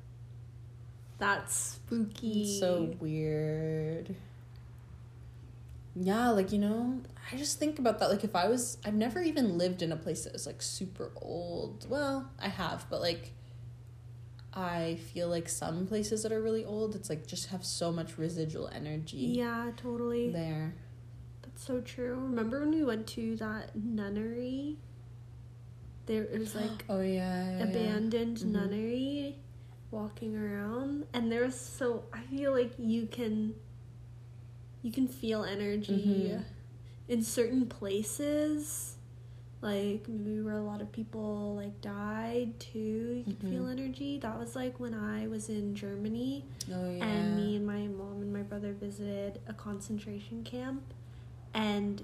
That's 1.18 1.54
spooky. 1.54 2.44
It's 2.44 2.60
so 2.60 2.96
weird. 3.00 4.16
Yeah, 5.96 6.30
like 6.30 6.52
you 6.52 6.60
know, 6.60 7.02
I 7.32 7.36
just 7.36 7.60
think 7.60 7.80
about 7.80 8.00
that. 8.00 8.10
Like 8.10 8.24
if 8.24 8.36
I 8.36 8.48
was, 8.48 8.78
I've 8.86 8.94
never 8.94 9.22
even 9.22 9.58
lived 9.58 9.82
in 9.82 9.92
a 9.92 9.96
place 9.98 10.24
that 10.24 10.34
was 10.34 10.46
like 10.46 10.62
super 10.62 11.12
old. 11.16 11.90
Well, 11.90 12.32
I 12.40 12.48
have, 12.50 12.86
but 12.90 13.02
like, 13.02 13.34
I 14.54 15.00
feel 15.14 15.28
like 15.28 15.50
some 15.50 15.88
places 15.88 16.24
that 16.24 16.32
are 16.32 16.42
really 16.42 16.64
old, 16.66 16.96
it's 16.96 17.10
like 17.10 17.28
just 17.28 17.48
have 17.50 17.66
so 17.66 17.92
much 17.92 18.18
residual 18.18 18.68
energy. 18.74 19.18
Yeah, 19.18 19.72
totally. 19.78 20.32
There. 20.32 20.74
That's 21.42 21.64
so 21.66 21.82
true. 21.82 22.16
Remember 22.16 22.60
when 22.62 22.72
we 22.72 22.84
went 22.84 23.08
to 23.08 23.36
that 23.38 23.76
nunnery? 23.76 24.78
There 26.06 26.24
it 26.24 26.40
was 26.40 26.56
like 26.56 26.86
Oh 26.90 27.02
yeah. 27.02 27.50
yeah, 27.52 27.58
yeah. 27.58 27.64
abandoned 27.66 28.38
Mhm. 28.38 28.46
nunnery 28.52 29.36
walking 29.92 30.36
around 30.36 31.06
and 31.14 31.32
there's 31.32 31.56
so 31.60 32.04
I 32.14 32.22
feel 32.36 32.52
like 32.52 32.72
you 32.78 33.08
can 33.08 33.56
you 34.82 34.92
can 34.92 35.08
feel 35.08 35.44
energy 35.44 36.30
Mhm. 36.38 36.44
in 37.08 37.24
certain 37.24 37.66
places 37.68 38.96
like 39.62 40.08
maybe 40.08 40.42
where 40.42 40.56
a 40.56 40.62
lot 40.64 40.82
of 40.82 40.90
people 40.94 41.56
like 41.56 41.82
died 41.82 42.58
too 42.60 42.80
you 43.18 43.24
can 43.26 43.50
feel 43.50 43.64
Mhm. 43.66 43.72
energy 43.78 44.18
that 44.20 44.40
was 44.40 44.56
like 44.56 44.80
when 44.80 44.94
i 44.94 45.28
was 45.28 45.50
in 45.50 45.76
germany 45.76 46.46
Oh 46.72 46.90
yeah. 46.90 47.06
and 47.06 47.36
me 47.36 47.58
and 47.58 47.66
my 47.68 47.88
mom 47.88 48.22
and 48.22 48.32
my 48.32 48.44
brother 48.44 48.72
visited 48.72 49.42
a 49.48 49.54
concentration 49.54 50.44
camp 50.46 50.82
and 51.54 52.04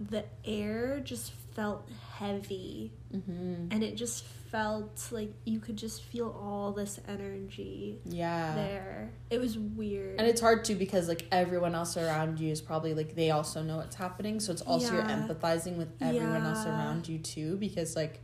the 0.00 0.24
air 0.44 0.98
just 1.00 1.30
felt 1.54 1.88
heavy 2.14 2.90
Mm-hmm. 3.14 3.68
and 3.70 3.82
it 3.84 3.94
just 3.96 4.24
felt 4.50 5.08
like 5.10 5.32
you 5.44 5.60
could 5.60 5.76
just 5.76 6.02
feel 6.02 6.30
all 6.42 6.72
this 6.72 6.98
energy 7.06 7.98
Yeah. 8.04 8.54
there 8.54 9.10
it 9.30 9.38
was 9.40 9.58
weird 9.58 10.18
And 10.18 10.26
it's 10.26 10.40
hard 10.40 10.64
too 10.64 10.74
because 10.76 11.06
like 11.08 11.26
everyone 11.30 11.74
else 11.74 11.96
around 11.96 12.40
you 12.40 12.50
is 12.50 12.60
probably 12.60 12.94
like 12.94 13.14
they 13.14 13.30
also 13.30 13.62
know 13.62 13.76
what's 13.76 13.96
happening, 13.96 14.40
so 14.40 14.52
it's 14.52 14.62
also 14.62 14.94
you're 14.94 15.02
empathizing 15.04 15.76
with 15.76 15.88
everyone 16.00 16.44
else 16.44 16.66
around 16.66 17.08
you 17.08 17.18
too 17.18 17.56
because 17.56 17.94
like 17.96 18.20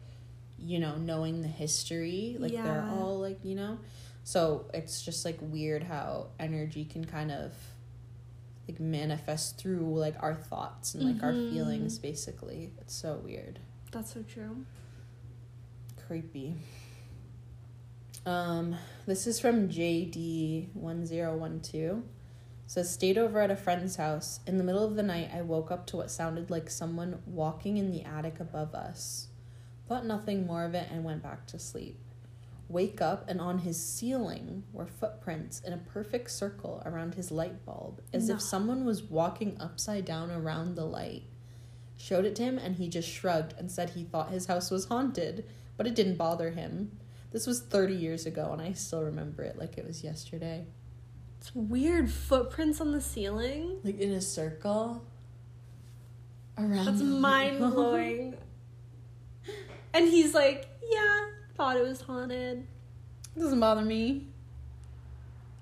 you 0.66 0.78
know, 0.78 0.96
knowing 0.96 1.42
the 1.42 1.48
history. 1.48 2.36
Like 2.38 2.52
they're 2.52 2.88
all 2.90 3.18
like, 3.20 3.38
you 3.44 3.54
know. 3.54 3.76
So 4.22 4.64
it's 4.72 5.02
just 5.02 5.22
like 5.26 5.36
weird 5.42 5.82
how 5.82 6.28
energy 6.40 6.86
can 6.86 7.04
kind 7.04 7.30
of 7.30 7.52
like 8.66 8.80
manifest 8.80 9.58
through 9.58 9.80
like 9.98 10.14
our 10.20 10.34
thoughts 10.34 10.94
and 10.94 11.04
like 11.04 11.22
our 11.22 11.32
Mhm. 11.32 11.50
feelings 11.50 11.98
basically. 11.98 12.72
It's 12.80 12.94
so 12.94 13.20
weird. 13.22 13.58
That's 13.92 14.14
so 14.14 14.22
true. 14.22 14.64
Creepy. 16.06 16.54
Um, 18.26 18.76
this 19.06 19.26
is 19.26 19.40
from 19.40 19.68
JD1012. 19.68 22.02
Says, 22.66 22.90
stayed 22.92 23.18
over 23.18 23.40
at 23.40 23.50
a 23.50 23.56
friend's 23.56 23.96
house. 23.96 24.40
In 24.46 24.56
the 24.58 24.64
middle 24.64 24.84
of 24.84 24.96
the 24.96 25.02
night, 25.02 25.30
I 25.34 25.42
woke 25.42 25.70
up 25.70 25.86
to 25.88 25.98
what 25.98 26.10
sounded 26.10 26.50
like 26.50 26.70
someone 26.70 27.20
walking 27.26 27.76
in 27.76 27.90
the 27.90 28.02
attic 28.02 28.40
above 28.40 28.74
us. 28.74 29.28
Thought 29.86 30.06
nothing 30.06 30.46
more 30.46 30.64
of 30.64 30.74
it 30.74 30.88
and 30.90 31.04
went 31.04 31.22
back 31.22 31.46
to 31.48 31.58
sleep. 31.58 31.98
Wake 32.68 33.02
up, 33.02 33.28
and 33.28 33.38
on 33.40 33.58
his 33.58 33.82
ceiling 33.82 34.64
were 34.72 34.86
footprints 34.86 35.60
in 35.60 35.74
a 35.74 35.78
perfect 35.78 36.30
circle 36.30 36.82
around 36.86 37.14
his 37.14 37.30
light 37.30 37.66
bulb, 37.66 38.00
as 38.14 38.28
No. 38.28 38.36
if 38.36 38.40
someone 38.40 38.86
was 38.86 39.02
walking 39.02 39.58
upside 39.60 40.06
down 40.06 40.30
around 40.30 40.74
the 40.74 40.86
light. 40.86 41.24
Showed 41.98 42.24
it 42.24 42.34
to 42.36 42.42
him, 42.42 42.56
and 42.58 42.76
he 42.76 42.88
just 42.88 43.08
shrugged 43.08 43.52
and 43.58 43.70
said 43.70 43.90
he 43.90 44.04
thought 44.04 44.30
his 44.30 44.46
house 44.46 44.70
was 44.70 44.86
haunted, 44.86 45.44
but 45.76 45.86
it 45.86 45.94
didn't 45.94 46.16
bother 46.16 46.50
him. 46.50 46.98
This 47.32 47.46
was 47.46 47.60
30 47.60 47.94
years 47.94 48.26
ago, 48.26 48.50
and 48.52 48.62
I 48.62 48.72
still 48.72 49.02
remember 49.02 49.42
it 49.42 49.58
like 49.58 49.76
it 49.76 49.86
was 49.86 50.04
yesterday. 50.04 50.66
It's 51.40 51.54
weird 51.54 52.10
footprints 52.10 52.80
on 52.80 52.92
the 52.92 53.00
ceiling. 53.00 53.80
Like 53.82 53.98
in 54.00 54.12
a 54.12 54.20
circle 54.20 55.04
around. 56.56 56.86
That's 56.86 57.02
mind 57.02 57.58
blowing. 57.58 58.36
and 59.94 60.06
he's 60.08 60.32
like, 60.34 60.68
yeah, 60.90 61.20
thought 61.56 61.76
it 61.76 61.82
was 61.82 62.00
haunted. 62.00 62.66
It 63.36 63.40
Doesn't 63.40 63.60
bother 63.60 63.82
me. 63.82 64.28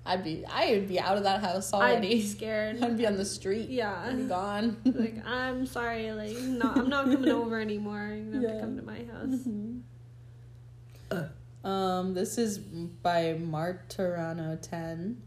I'd 0.05 0.23
be 0.23 0.45
I 0.45 0.71
would 0.71 0.89
be 0.89 0.99
out 0.99 1.15
of 1.17 1.23
that 1.23 1.41
house 1.41 1.73
I'd 1.73 2.01
be 2.01 2.21
scared. 2.27 2.83
I'd 2.83 2.97
be 2.97 3.07
on 3.07 3.15
the 3.15 3.25
street. 3.25 3.69
Yeah. 3.69 3.95
I'd 4.05 4.17
be 4.17 4.23
gone. 4.25 4.77
like, 4.85 5.25
I'm 5.25 5.65
sorry, 5.65 6.11
like, 6.11 6.37
no, 6.37 6.71
I'm 6.75 6.89
not 6.89 7.05
coming 7.05 7.29
over 7.29 7.59
anymore. 7.59 8.13
You're 8.13 8.25
gonna 8.33 8.35
have 8.35 8.43
Yeah. 8.49 8.53
to 8.55 8.59
come 8.61 8.75
to 8.77 8.83
my 8.83 8.97
house. 8.97 9.29
Mm-hmm. 9.47 9.79
Um, 11.63 12.13
this 12.13 12.37
is 12.37 12.57
by 12.57 13.37
Martirano 13.39 14.61
10. 14.61 15.23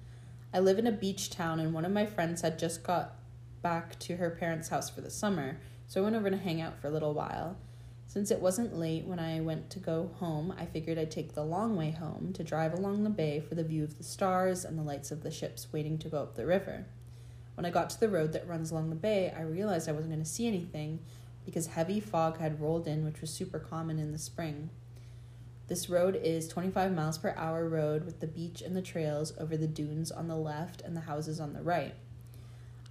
I 0.53 0.59
live 0.59 0.79
in 0.79 0.87
a 0.87 0.93
beach 0.93 1.31
town, 1.31 1.61
and 1.61 1.73
one 1.73 1.87
of 1.87 1.93
my 1.93 2.05
friends 2.05 2.43
had 2.43 2.59
just 2.59 2.83
got 2.83 3.15
back 3.63 3.99
to 4.01 4.17
her 4.17 4.29
parents' 4.29 4.69
house 4.69 4.91
for 4.91 5.01
the 5.01 5.11
summer, 5.11 5.59
so 5.87 6.01
I 6.01 6.05
went 6.05 6.15
over 6.15 6.29
to 6.29 6.37
hang 6.37 6.61
out 6.61 6.79
for 6.79 6.89
a 6.89 6.91
little 6.91 7.15
while. 7.15 7.57
Since 8.07 8.31
it 8.31 8.43
wasn't 8.43 8.79
late 8.79 9.07
when 9.07 9.19
I 9.19 9.41
went 9.41 9.71
to 9.71 9.79
go 9.79 10.11
home, 10.21 10.55
I 10.59 10.67
figured 10.67 10.99
I'd 10.99 11.11
take 11.11 11.35
the 11.35 11.43
long 11.43 11.75
way 11.75 11.91
home 11.91 12.33
to 12.35 12.45
drive 12.45 12.75
along 12.75 13.05
the 13.05 13.11
bay 13.11 13.41
for 13.41 13.55
the 13.55 13.65
view 13.65 13.83
of 13.83 13.97
the 13.97 14.05
stars 14.05 14.65
and 14.65 14.79
the 14.79 14.83
lights 14.83 15.11
of 15.11 15.23
the 15.23 15.31
ships 15.31 15.73
waiting 15.73 15.97
to 15.99 16.09
go 16.11 16.19
up 16.19 16.35
the 16.35 16.45
river. 16.45 16.85
When 17.55 17.65
I 17.65 17.71
got 17.71 17.89
to 17.91 18.01
the 18.01 18.11
road 18.11 18.35
that 18.35 18.47
runs 18.47 18.71
along 18.71 18.91
the 18.91 18.97
bay, 18.97 19.33
I 19.35 19.41
realized 19.41 19.89
I 19.89 19.93
wasn't 19.93 20.13
going 20.13 20.23
to 20.23 20.31
see 20.31 20.47
anything 20.47 20.99
because 21.47 21.69
heavy 21.69 21.99
fog 21.99 22.39
had 22.39 22.61
rolled 22.61 22.87
in, 22.87 23.07
which 23.07 23.23
was 23.23 23.31
super 23.31 23.59
common 23.59 23.99
in 23.99 24.13
the 24.13 24.19
spring. 24.19 24.69
This 25.69 25.91
road 25.91 26.15
is 26.23 26.47
25 26.47 26.95
miles 26.95 27.19
per 27.19 27.35
hour 27.37 27.69
road 27.69 28.05
with 28.05 28.21
the 28.21 28.29
beach 28.29 28.63
and 28.63 28.77
the 28.77 28.83
trails 28.83 29.33
over 29.37 29.57
the 29.57 29.67
dunes 29.67 30.13
on 30.13 30.29
the 30.29 30.37
left 30.37 30.81
and 30.81 30.97
the 30.97 31.01
houses 31.01 31.41
on 31.41 31.55
the 31.55 31.63
right. 31.63 31.95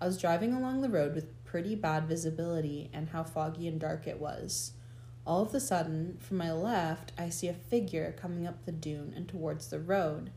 I 0.01 0.05
was 0.07 0.19
driving 0.19 0.53
along 0.53 0.81
the 0.81 0.89
road 0.89 1.15
with 1.15 1.41
pretty 1.45 1.73
bad 1.75 2.05
visibility 2.05 2.89
and 2.91 3.09
how 3.09 3.23
foggy 3.23 3.69
and 3.69 3.79
dark 3.79 4.07
it 4.07 4.19
was. 4.19 4.73
All 5.25 5.41
of 5.41 5.55
a 5.55 5.61
sudden, 5.61 6.17
from 6.19 6.35
my 6.35 6.51
left, 6.51 7.13
I 7.17 7.29
see 7.29 7.47
a 7.47 7.53
figure 7.53 8.13
coming 8.19 8.45
up 8.45 8.65
the 8.65 8.73
dune 8.73 9.13
and 9.15 9.25
towards 9.25 9.69
the 9.69 9.79
road. 9.79 10.31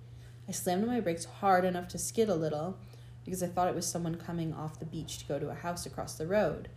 I 0.48 0.52
slammed 0.52 0.86
my 0.86 1.00
brakes 1.00 1.24
hard 1.24 1.64
enough 1.64 1.88
to 1.88 1.98
skid 1.98 2.28
a 2.28 2.36
little 2.36 2.78
because 3.24 3.42
I 3.42 3.48
thought 3.48 3.68
it 3.68 3.74
was 3.74 3.86
someone 3.86 4.14
coming 4.14 4.54
off 4.54 4.78
the 4.78 4.86
beach 4.86 5.18
to 5.18 5.26
go 5.26 5.40
to 5.40 5.50
a 5.50 5.54
house 5.54 5.86
across 5.86 6.14
the 6.14 6.28
road. 6.28 6.68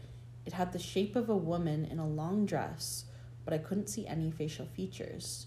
It 0.44 0.54
had 0.54 0.74
the 0.74 0.80
shape 0.80 1.16
of 1.16 1.30
a 1.30 1.38
woman 1.38 1.86
in 1.86 2.00
a 2.00 2.08
long 2.08 2.48
dress, 2.48 3.06
but 3.46 3.54
I 3.54 3.60
couldn't 3.60 3.90
see 3.90 4.08
any 4.08 4.32
facial 4.32 4.66
features. 4.66 5.46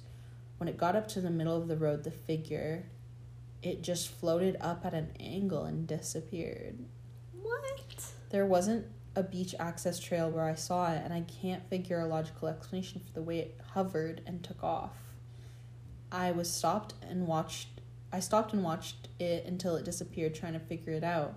When 0.64 0.72
it 0.72 0.79
got 0.79 0.96
up 0.96 1.09
to 1.09 1.20
the 1.20 1.29
middle 1.29 1.55
of 1.55 1.68
the 1.68 1.77
road, 1.77 2.05
the 2.05 2.11
figure, 2.11 2.87
it 3.62 3.83
just 3.83 4.09
floated 4.09 4.57
up 4.62 4.87
at 4.87 4.94
an 4.94 5.11
angle 5.20 5.64
and 5.64 5.87
disappeared. 5.87 6.79
What? 7.42 8.12
There 8.31 8.46
wasn't 8.46 8.87
a 9.14 9.22
beach 9.22 9.55
access 9.61 9.98
trail 9.98 10.31
where 10.31 10.46
I 10.46 10.55
saw 10.55 10.90
it, 10.90 11.03
and 11.05 11.12
I 11.12 11.20
can't 11.42 11.68
figure 11.68 12.00
a 12.00 12.07
logical 12.07 12.48
explanation 12.48 13.03
for 13.05 13.12
the 13.12 13.20
way 13.20 13.40
it 13.40 13.61
hovered 13.74 14.22
and 14.27 14.42
took 14.42 14.64
off. 14.64 14.96
I 16.11 16.31
was 16.31 16.50
stopped 16.50 16.94
and 17.03 17.27
watched. 17.27 17.68
I 18.11 18.20
stopped 18.20 18.55
and 18.55 18.64
watched 18.64 19.09
it 19.20 19.44
until 19.44 19.77
it 19.77 19.85
disappeared, 19.85 20.35
trying 20.35 20.55
to 20.55 20.61
figure 20.61 20.94
it 20.94 21.05
out. 21.05 21.35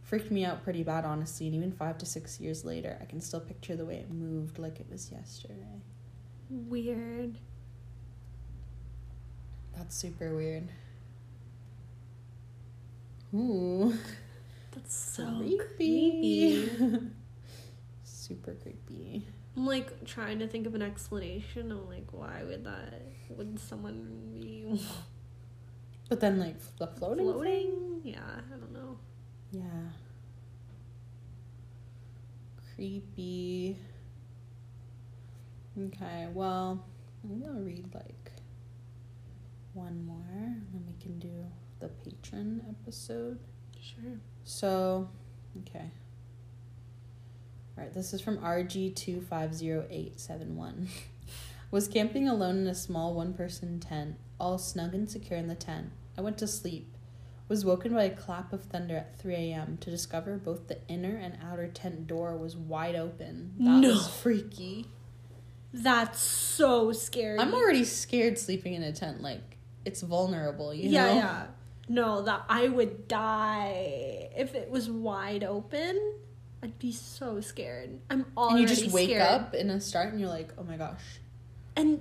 Freaked 0.00 0.30
me 0.30 0.44
out 0.44 0.62
pretty 0.62 0.84
bad, 0.84 1.04
honestly, 1.04 1.46
and 1.46 1.56
even 1.56 1.72
five 1.72 1.98
to 1.98 2.06
six 2.06 2.38
years 2.38 2.64
later, 2.64 2.96
I 3.00 3.06
can 3.06 3.20
still 3.20 3.40
picture 3.40 3.74
the 3.74 3.84
way 3.84 3.96
it 3.96 4.12
moved 4.12 4.60
like 4.60 4.78
it 4.78 4.86
was 4.88 5.10
yesterday. 5.10 5.82
Weird. 6.48 7.38
That's 9.80 9.96
super 9.96 10.36
weird. 10.36 10.68
Ooh. 13.34 13.94
That's 14.72 14.94
so 15.16 15.56
creepy. 15.78 16.68
creepy. 16.68 17.00
Super 18.04 18.54
creepy. 18.54 19.26
I'm 19.56 19.66
like 19.66 20.04
trying 20.04 20.38
to 20.40 20.48
think 20.48 20.66
of 20.66 20.74
an 20.74 20.82
explanation. 20.82 21.72
I'm 21.72 21.88
like, 21.88 22.08
why 22.12 22.42
would 22.44 22.64
that? 22.64 23.02
Would 23.30 23.58
someone 23.60 24.30
be 24.32 24.80
But 26.08 26.20
then, 26.20 26.38
like 26.40 26.56
the 26.78 26.86
floating. 26.88 27.24
thing? 27.26 27.32
floating? 27.34 28.00
Yeah, 28.04 28.20
I 28.24 28.56
don't 28.58 28.72
know. 28.72 28.98
Yeah. 29.52 29.62
Creepy. 32.74 33.78
Okay, 35.78 36.28
well, 36.34 36.84
I'm 37.24 37.40
gonna 37.40 37.60
read 37.60 37.94
like 37.94 38.19
one 39.74 40.04
more, 40.06 40.24
and 40.36 40.66
then 40.72 40.84
we 40.86 40.94
can 41.02 41.18
do 41.18 41.46
the 41.80 41.88
patron 41.88 42.62
episode. 42.68 43.38
Sure. 43.80 44.18
So, 44.44 45.08
okay. 45.62 45.90
All 47.76 47.84
right, 47.84 47.92
this 47.94 48.12
is 48.12 48.20
from 48.20 48.38
RG250871. 48.38 50.86
Was 51.70 51.86
camping 51.88 52.28
alone 52.28 52.58
in 52.58 52.66
a 52.66 52.74
small 52.74 53.14
one 53.14 53.32
person 53.32 53.78
tent, 53.80 54.16
all 54.40 54.58
snug 54.58 54.92
and 54.94 55.08
secure 55.08 55.38
in 55.38 55.46
the 55.46 55.54
tent. 55.54 55.90
I 56.18 56.20
went 56.20 56.36
to 56.38 56.46
sleep. 56.48 56.92
Was 57.48 57.64
woken 57.64 57.94
by 57.94 58.04
a 58.04 58.10
clap 58.10 58.52
of 58.52 58.64
thunder 58.64 58.96
at 58.96 59.18
3 59.20 59.34
a.m. 59.34 59.78
to 59.80 59.90
discover 59.90 60.36
both 60.36 60.66
the 60.68 60.78
inner 60.88 61.16
and 61.16 61.38
outer 61.42 61.68
tent 61.68 62.06
door 62.06 62.36
was 62.36 62.56
wide 62.56 62.94
open. 62.96 63.52
That 63.58 63.80
No. 63.80 63.88
was 63.90 64.08
freaky. 64.08 64.86
That's 65.72 66.20
so 66.20 66.92
scary. 66.92 67.38
I'm 67.38 67.54
already 67.54 67.84
scared 67.84 68.38
sleeping 68.38 68.74
in 68.74 68.82
a 68.82 68.92
tent. 68.92 69.22
Like, 69.22 69.56
it's 69.84 70.02
vulnerable, 70.02 70.72
you 70.74 70.90
yeah, 70.90 71.06
know? 71.06 71.14
yeah. 71.14 71.46
No, 71.88 72.22
that 72.22 72.44
I 72.48 72.68
would 72.68 73.08
die 73.08 74.30
if 74.36 74.54
it 74.54 74.70
was 74.70 74.88
wide 74.88 75.42
open. 75.44 76.14
I'd 76.62 76.78
be 76.78 76.92
so 76.92 77.40
scared. 77.40 77.98
I'm 78.10 78.26
And 78.36 78.60
you 78.60 78.66
just 78.66 78.90
wake 78.92 79.08
scared. 79.08 79.22
up 79.22 79.54
in 79.54 79.70
a 79.70 79.80
start 79.80 80.10
and 80.12 80.20
you're 80.20 80.28
like, 80.28 80.50
oh 80.58 80.62
my 80.62 80.76
gosh. 80.76 81.02
And 81.74 82.00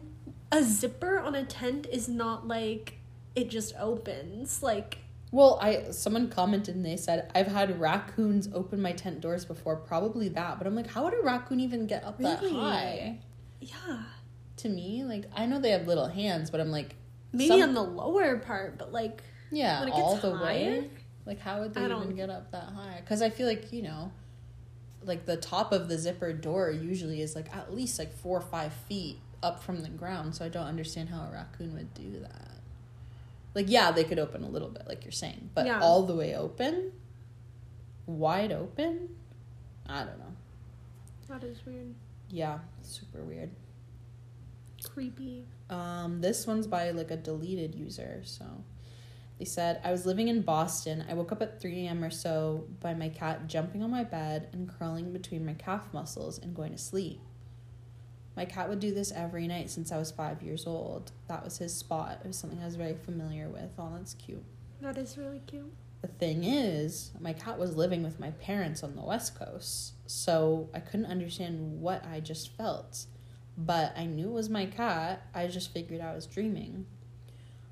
a 0.51 0.63
zipper 0.63 1.19
on 1.19 1.33
a 1.35 1.45
tent 1.45 1.87
is 1.91 2.07
not 2.09 2.47
like 2.47 2.99
it 3.35 3.49
just 3.49 3.73
opens. 3.79 4.61
Like 4.61 4.97
Well, 5.31 5.57
I 5.61 5.91
someone 5.91 6.29
commented 6.29 6.75
and 6.75 6.85
they 6.85 6.97
said 6.97 7.31
I've 7.33 7.47
had 7.47 7.79
raccoons 7.79 8.49
open 8.53 8.81
my 8.81 8.91
tent 8.91 9.21
doors 9.21 9.45
before, 9.45 9.75
probably 9.77 10.27
that. 10.29 10.57
But 10.57 10.67
I'm 10.67 10.75
like, 10.75 10.87
how 10.87 11.05
would 11.05 11.13
a 11.13 11.21
raccoon 11.23 11.61
even 11.61 11.87
get 11.87 12.03
up 12.03 12.19
that 12.19 12.39
high? 12.43 13.19
yeah, 13.61 14.03
To 14.57 14.69
me, 14.69 15.03
like 15.03 15.25
I 15.35 15.45
know 15.45 15.59
they 15.59 15.71
have 15.71 15.87
little 15.87 16.07
hands, 16.07 16.49
but 16.51 16.59
I'm 16.59 16.69
like, 16.71 16.95
maybe 17.31 17.47
Some- 17.49 17.61
on 17.61 17.73
the 17.73 17.83
lower 17.83 18.37
part, 18.37 18.77
but 18.77 18.91
like 18.91 19.23
yeah, 19.51 19.79
when 19.79 19.89
it 19.89 19.93
all 19.93 20.11
gets 20.15 20.21
the 20.23 20.35
higher? 20.35 20.45
way. 20.81 20.89
Like, 21.25 21.39
how 21.39 21.59
would 21.61 21.73
they 21.73 21.81
I 21.81 21.85
even 21.85 21.97
don't- 21.99 22.15
get 22.15 22.29
up 22.29 22.51
that 22.51 22.65
high? 22.69 22.97
Because 23.01 23.21
I 23.21 23.29
feel 23.29 23.47
like 23.47 23.71
you 23.71 23.81
know, 23.83 24.11
like 25.03 25.25
the 25.25 25.37
top 25.37 25.71
of 25.71 25.87
the 25.89 25.97
zipper 25.97 26.33
door 26.33 26.71
usually 26.71 27.21
is 27.21 27.35
like 27.35 27.55
at 27.55 27.73
least 27.73 27.99
like 27.99 28.13
four 28.13 28.37
or 28.37 28.41
five 28.41 28.73
feet 28.73 29.19
up 29.41 29.63
from 29.63 29.81
the 29.81 29.89
ground. 29.89 30.35
So 30.35 30.43
I 30.45 30.49
don't 30.49 30.65
understand 30.67 31.09
how 31.09 31.21
a 31.27 31.31
raccoon 31.31 31.73
would 31.75 31.93
do 31.93 32.19
that. 32.21 32.47
Like, 33.55 33.65
yeah, 33.69 33.91
they 33.91 34.03
could 34.03 34.19
open 34.19 34.43
a 34.43 34.49
little 34.49 34.67
bit, 34.69 34.87
like 34.87 35.03
you're 35.05 35.11
saying, 35.11 35.49
but 35.55 35.65
Yeah. 35.65 35.79
all 35.81 36.03
the 36.03 36.15
way 36.15 36.35
open, 36.35 36.91
wide 38.05 38.51
open. 38.51 39.15
I 39.87 40.03
don't 40.03 40.19
know. 40.19 40.25
that 41.29 41.43
is 41.43 41.63
weird, 41.65 41.93
Yeah, 42.31 42.59
super 42.81 43.23
weird. 43.23 43.51
Creepy. 44.79 45.45
Um, 45.69 46.21
this 46.21 46.47
one's 46.47 46.67
by 46.67 46.91
like 46.91 47.11
a 47.11 47.17
deleted 47.17 47.75
user. 47.75 48.21
So 48.23 48.45
they 49.37 49.45
said, 49.45 49.81
I 49.83 49.91
was 49.91 50.05
living 50.05 50.27
in 50.27 50.41
Boston. 50.41 51.05
I 51.09 51.13
woke 51.13 51.31
up 51.31 51.41
at 51.41 51.61
3 51.61 51.85
a.m. 51.85 52.03
or 52.03 52.09
so 52.09 52.65
by 52.81 52.93
my 52.93 53.09
cat 53.09 53.47
jumping 53.47 53.81
on 53.81 53.89
my 53.89 54.03
bed 54.03 54.49
and 54.51 54.69
curling 54.69 55.13
between 55.13 55.45
my 55.45 55.53
calf 55.53 55.93
muscles 55.93 56.37
and 56.39 56.55
going 56.55 56.71
to 56.71 56.77
sleep. 56.77 57.21
My 58.35 58.45
cat 58.45 58.69
would 58.69 58.79
do 58.79 58.93
this 58.93 59.11
every 59.11 59.47
night 59.47 59.69
since 59.69 59.91
I 59.91 59.97
was 59.97 60.11
five 60.11 60.41
years 60.41 60.65
old. 60.65 61.11
That 61.27 61.43
was 61.43 61.57
his 61.57 61.75
spot. 61.75 62.19
It 62.23 62.27
was 62.27 62.37
something 62.37 62.61
I 62.61 62.65
was 62.65 62.75
very 62.75 62.95
familiar 62.95 63.49
with. 63.49 63.71
Oh, 63.77 63.91
that's 63.95 64.13
cute. 64.13 64.43
That 64.81 64.97
is 64.97 65.17
really 65.17 65.41
cute. 65.45 65.73
The 66.01 66.07
thing 66.07 66.45
is, 66.45 67.11
my 67.19 67.33
cat 67.33 67.59
was 67.59 67.75
living 67.75 68.03
with 68.03 68.19
my 68.19 68.31
parents 68.31 68.83
on 68.83 68.95
the 68.95 69.01
West 69.01 69.37
Coast, 69.37 69.93
so 70.05 70.69
I 70.73 70.79
couldn't 70.79 71.07
understand 71.07 71.81
what 71.81 72.05
I 72.05 72.21
just 72.21 72.55
felt. 72.55 73.05
But 73.61 73.93
I 73.97 74.05
knew 74.05 74.29
it 74.29 74.33
was 74.33 74.49
my 74.49 74.65
cat, 74.67 75.27
I 75.35 75.47
just 75.47 75.73
figured 75.73 75.99
I 75.99 76.15
was 76.15 76.25
dreaming. 76.25 76.85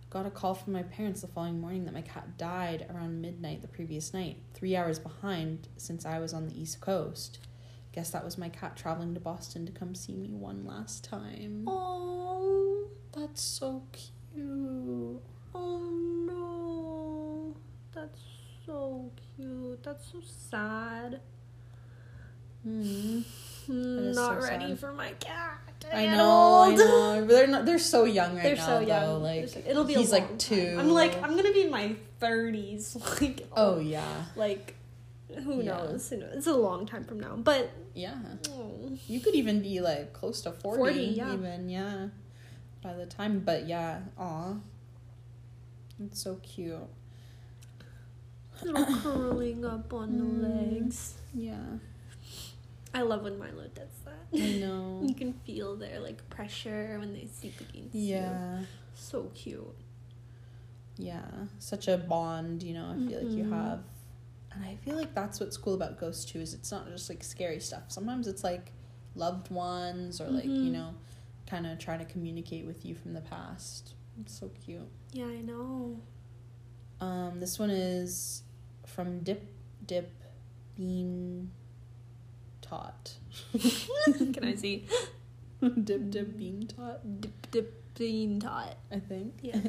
Got 0.09 0.25
a 0.25 0.29
call 0.29 0.53
from 0.53 0.73
my 0.73 0.83
parents 0.83 1.21
the 1.21 1.27
following 1.27 1.61
morning 1.61 1.85
that 1.85 1.93
my 1.93 2.01
cat 2.01 2.37
died 2.37 2.85
around 2.93 3.21
midnight 3.21 3.61
the 3.61 3.67
previous 3.69 4.13
night, 4.13 4.37
three 4.53 4.75
hours 4.75 4.99
behind 4.99 5.67
since 5.77 6.05
I 6.05 6.19
was 6.19 6.33
on 6.33 6.47
the 6.49 6.59
East 6.61 6.81
Coast. 6.81 7.39
Guess 7.93 8.09
that 8.11 8.25
was 8.25 8.37
my 8.37 8.49
cat 8.49 8.75
traveling 8.75 9.13
to 9.13 9.19
Boston 9.21 9.65
to 9.65 9.71
come 9.71 9.95
see 9.95 10.13
me 10.15 10.33
one 10.33 10.65
last 10.65 11.03
time. 11.05 11.63
Oh, 11.67 12.87
That's 13.13 13.41
so 13.41 13.83
cute. 13.93 15.21
oh 15.55 15.79
no. 16.27 17.55
That's 17.93 18.19
so 18.65 19.09
cute. 19.35 19.81
That's 19.83 20.11
so 20.11 20.19
sad. 20.21 21.21
Mm, 22.67 23.23
Not 24.15 24.41
so 24.41 24.47
ready 24.47 24.67
sad. 24.69 24.79
for 24.79 24.93
my 24.93 25.11
cat. 25.19 25.66
I 25.93 26.05
know, 26.07 26.63
I 26.63 26.75
know. 26.75 27.25
But 27.25 27.27
They're 27.33 27.47
not. 27.47 27.65
They're 27.65 27.79
so 27.79 28.03
young 28.05 28.35
right 28.35 28.43
They're 28.43 28.55
now. 28.55 28.65
so 28.65 28.79
young. 28.79 29.01
Though. 29.05 29.17
Like 29.19 29.49
so- 29.49 29.61
it'll 29.65 29.83
be. 29.83 29.93
he's 29.95 30.11
like 30.11 30.27
time. 30.29 30.37
two. 30.37 30.75
I'm 30.79 30.89
like 30.89 31.21
I'm 31.23 31.35
gonna 31.35 31.53
be 31.53 31.61
in 31.63 31.71
my 31.71 31.95
thirties. 32.19 32.95
Like 33.21 33.47
Oh 33.55 33.79
yeah, 33.79 34.25
like 34.35 34.75
who 35.43 35.61
Yeah. 35.61 35.77
knows? 35.77 36.11
It's 36.11 36.47
a 36.47 36.53
long 36.55 36.85
time 36.85 37.03
from 37.05 37.19
now, 37.19 37.35
but 37.35 37.69
yeah. 37.93 38.15
oh, 38.51 38.91
You 39.07 39.19
could 39.19 39.35
even 39.35 39.61
be 39.61 39.79
like 39.81 40.13
close 40.13 40.41
to 40.41 40.51
40, 40.51 40.77
40, 40.77 40.99
yeah. 41.01 41.33
even, 41.33 41.69
yeah. 41.69 42.07
By 42.81 42.93
the 42.93 43.05
time, 43.05 43.41
but 43.45 43.67
yeah, 43.67 43.99
aw. 44.17 44.55
It's 46.03 46.21
so 46.21 46.35
cute. 46.43 46.75
little 48.63 48.85
curling 49.01 49.65
up 49.65 49.91
on 49.93 50.09
Mm. 50.11 50.41
the 50.41 50.47
legs. 50.47 51.15
Yeah. 51.33 51.77
I 52.93 53.01
love 53.01 53.23
when 53.23 53.37
Milo 53.37 53.67
does 53.73 53.99
that. 54.05 54.41
I 54.41 54.51
know. 54.59 55.01
You 55.05 55.13
can 55.13 55.33
feel 55.45 55.75
their 55.75 55.99
like 55.99 56.27
pressure 56.29 56.97
when 56.99 57.13
they 57.13 57.27
sleep 57.27 57.59
against 57.59 57.95
you. 57.95 58.15
yeah. 58.15 58.61
So 58.95 59.23
cute. 59.35 59.75
Yeah. 60.97 61.21
Such 61.59 61.87
a 61.87 61.97
bond, 61.97 62.63
you 62.63 62.73
know, 62.73 62.87
I 62.89 63.07
feel 63.07 63.21
like 63.23 63.31
you 63.37 63.43
Mhm. 63.43 63.49
have. 63.51 63.83
And 64.51 64.65
I 64.65 64.75
feel 64.77 64.95
like 64.95 65.13
that's 65.13 65.39
what's 65.39 65.55
cool 65.57 65.75
about 65.75 65.99
Ghosts 65.99 66.25
too, 66.25 66.39
is 66.39 66.53
it's 66.55 66.71
not 66.71 66.87
just 66.87 67.09
like 67.09 67.23
scary 67.23 67.59
stuff. 67.59 67.83
Sometimes 67.89 68.27
it's 68.27 68.43
like 68.43 68.71
loved 69.15 69.51
ones 69.51 70.19
or 70.19 70.29
like, 70.29 70.45
you 70.45 70.51
Mhm. 70.51 70.71
know, 70.71 70.93
kind 71.45 71.67
of 71.67 71.77
trying 71.77 71.99
to 71.99 72.05
communicate 72.05 72.65
with 72.65 72.83
you 72.85 72.95
from 72.95 73.13
the 73.13 73.21
past. 73.21 73.93
It's 74.19 74.33
so 74.39 74.49
cute. 74.49 74.87
Yeah, 75.13 75.25
I 75.27 75.41
know. 75.41 75.99
Um, 76.99 77.39
this 77.39 77.59
one 77.59 77.69
is 77.69 78.41
from 78.87 79.19
Dip 79.19 79.45
Dip 79.85 80.11
Bean 80.75 81.51
Tot. 82.69 83.13
Can 83.53 84.43
I 84.43 84.55
see? 84.55 84.85
Dip 85.61 86.09
Dip 86.11 86.37
Bean 86.37 86.67
Tot, 86.67 87.21
Dip 87.21 87.51
dip 87.51 87.87
bean 87.95 88.39
tot. 88.39 88.77
I 88.91 88.99
think. 88.99 89.33
Yeah. 89.41 89.59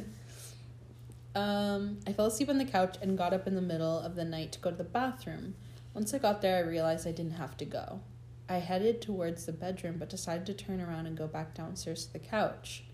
um, 1.34 1.98
I 2.06 2.12
fell 2.12 2.26
asleep 2.26 2.48
on 2.48 2.58
the 2.58 2.64
couch 2.64 2.96
and 3.00 3.16
got 3.16 3.32
up 3.32 3.46
in 3.46 3.54
the 3.54 3.62
middle 3.62 3.98
of 3.98 4.14
the 4.14 4.24
night 4.24 4.52
to 4.52 4.58
go 4.58 4.70
to 4.70 4.76
the 4.76 4.84
bathroom. 4.84 5.54
Once 5.94 6.12
I 6.12 6.18
got 6.18 6.42
there, 6.42 6.56
I 6.56 6.68
realized 6.68 7.06
I 7.06 7.12
didn't 7.12 7.32
have 7.32 7.56
to 7.58 7.64
go. 7.64 8.00
I 8.48 8.56
headed 8.56 9.02
towards 9.02 9.46
the 9.46 9.52
bedroom 9.52 9.96
but 9.98 10.08
decided 10.08 10.46
to 10.46 10.54
turn 10.54 10.80
around 10.80 11.06
and 11.06 11.16
go 11.16 11.26
back 11.26 11.54
downstairs 11.54 12.06
to 12.06 12.12
the 12.12 12.18
couch. 12.18 12.84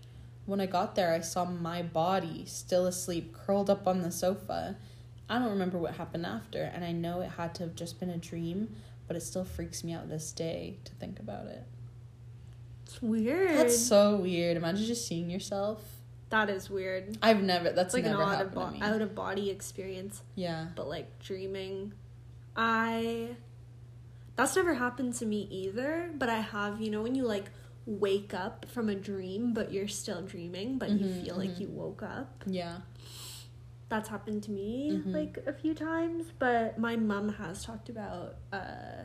When 0.45 0.61
I 0.61 0.65
got 0.65 0.95
there, 0.95 1.13
I 1.13 1.21
saw 1.21 1.45
my 1.45 1.81
body 1.81 2.45
still 2.45 2.85
asleep, 2.85 3.33
curled 3.33 3.69
up 3.69 3.87
on 3.87 4.01
the 4.01 4.11
sofa. 4.11 4.77
I 5.27 5.39
don't 5.39 5.49
remember 5.49 5.79
what 5.79 5.95
happened 5.95 6.25
after, 6.25 6.61
and 6.61 6.85
I 6.85 6.91
know 6.91 7.21
it 7.21 7.31
had 7.31 7.55
to 7.55 7.63
have 7.63 7.75
just 7.75 7.99
been 7.99 8.11
a 8.11 8.17
dream, 8.17 8.75
but 9.07 9.15
it 9.15 9.21
still 9.21 9.43
freaks 9.45 9.83
me 9.83 9.93
out 9.93 10.09
this 10.09 10.31
day 10.31 10.77
to 10.85 10.93
think 10.95 11.19
about 11.19 11.45
it. 11.47 11.63
It's 12.85 13.01
weird. 13.01 13.57
That's 13.57 13.77
so 13.77 14.15
weird. 14.17 14.57
Imagine 14.57 14.85
just 14.85 15.07
seeing 15.07 15.29
yourself. 15.29 15.81
that 16.29 16.49
is 16.49 16.69
weird. 16.69 17.17
I've 17.21 17.41
never. 17.43 17.71
That's 17.71 17.93
like 17.93 18.05
an 18.05 18.13
out 18.13 18.41
of, 18.41 18.53
bo- 18.53 18.73
out 18.81 19.01
of 19.01 19.15
body 19.15 19.49
experience, 19.49 20.21
yeah. 20.35 20.67
but 20.75 20.87
like 20.87 21.19
dreaming. 21.19 21.93
I. 22.55 23.29
That's 24.35 24.55
never 24.55 24.73
happened 24.73 25.13
to 25.15 25.25
me 25.25 25.47
either, 25.49 26.09
but 26.13 26.27
I 26.27 26.39
have, 26.39 26.81
you 26.81 26.91
know, 26.91 27.01
when 27.01 27.15
you 27.15 27.23
like 27.25 27.45
wake 27.85 28.33
up 28.33 28.65
from 28.69 28.89
a 28.89 28.95
dream, 28.95 29.53
but 29.53 29.71
you're 29.71 29.87
still 29.87 30.21
dreaming, 30.23 30.77
but 30.77 30.89
you 30.89 31.05
Mhm, 31.05 31.23
feel 31.23 31.37
like 31.37 31.51
mhm. 31.51 31.59
you 31.61 31.67
woke 31.69 32.03
up. 32.03 32.43
Yeah. 32.45 32.79
That's 33.89 34.09
happened 34.09 34.43
to 34.43 34.51
me 34.51 34.91
Mhm. 35.05 35.13
like 35.13 35.37
a 35.45 35.53
few 35.53 35.73
times, 35.75 36.25
but 36.39 36.79
my 36.79 36.95
mom 36.95 37.29
has 37.29 37.63
talked 37.63 37.89
about 37.89 38.37
uh 38.51 39.03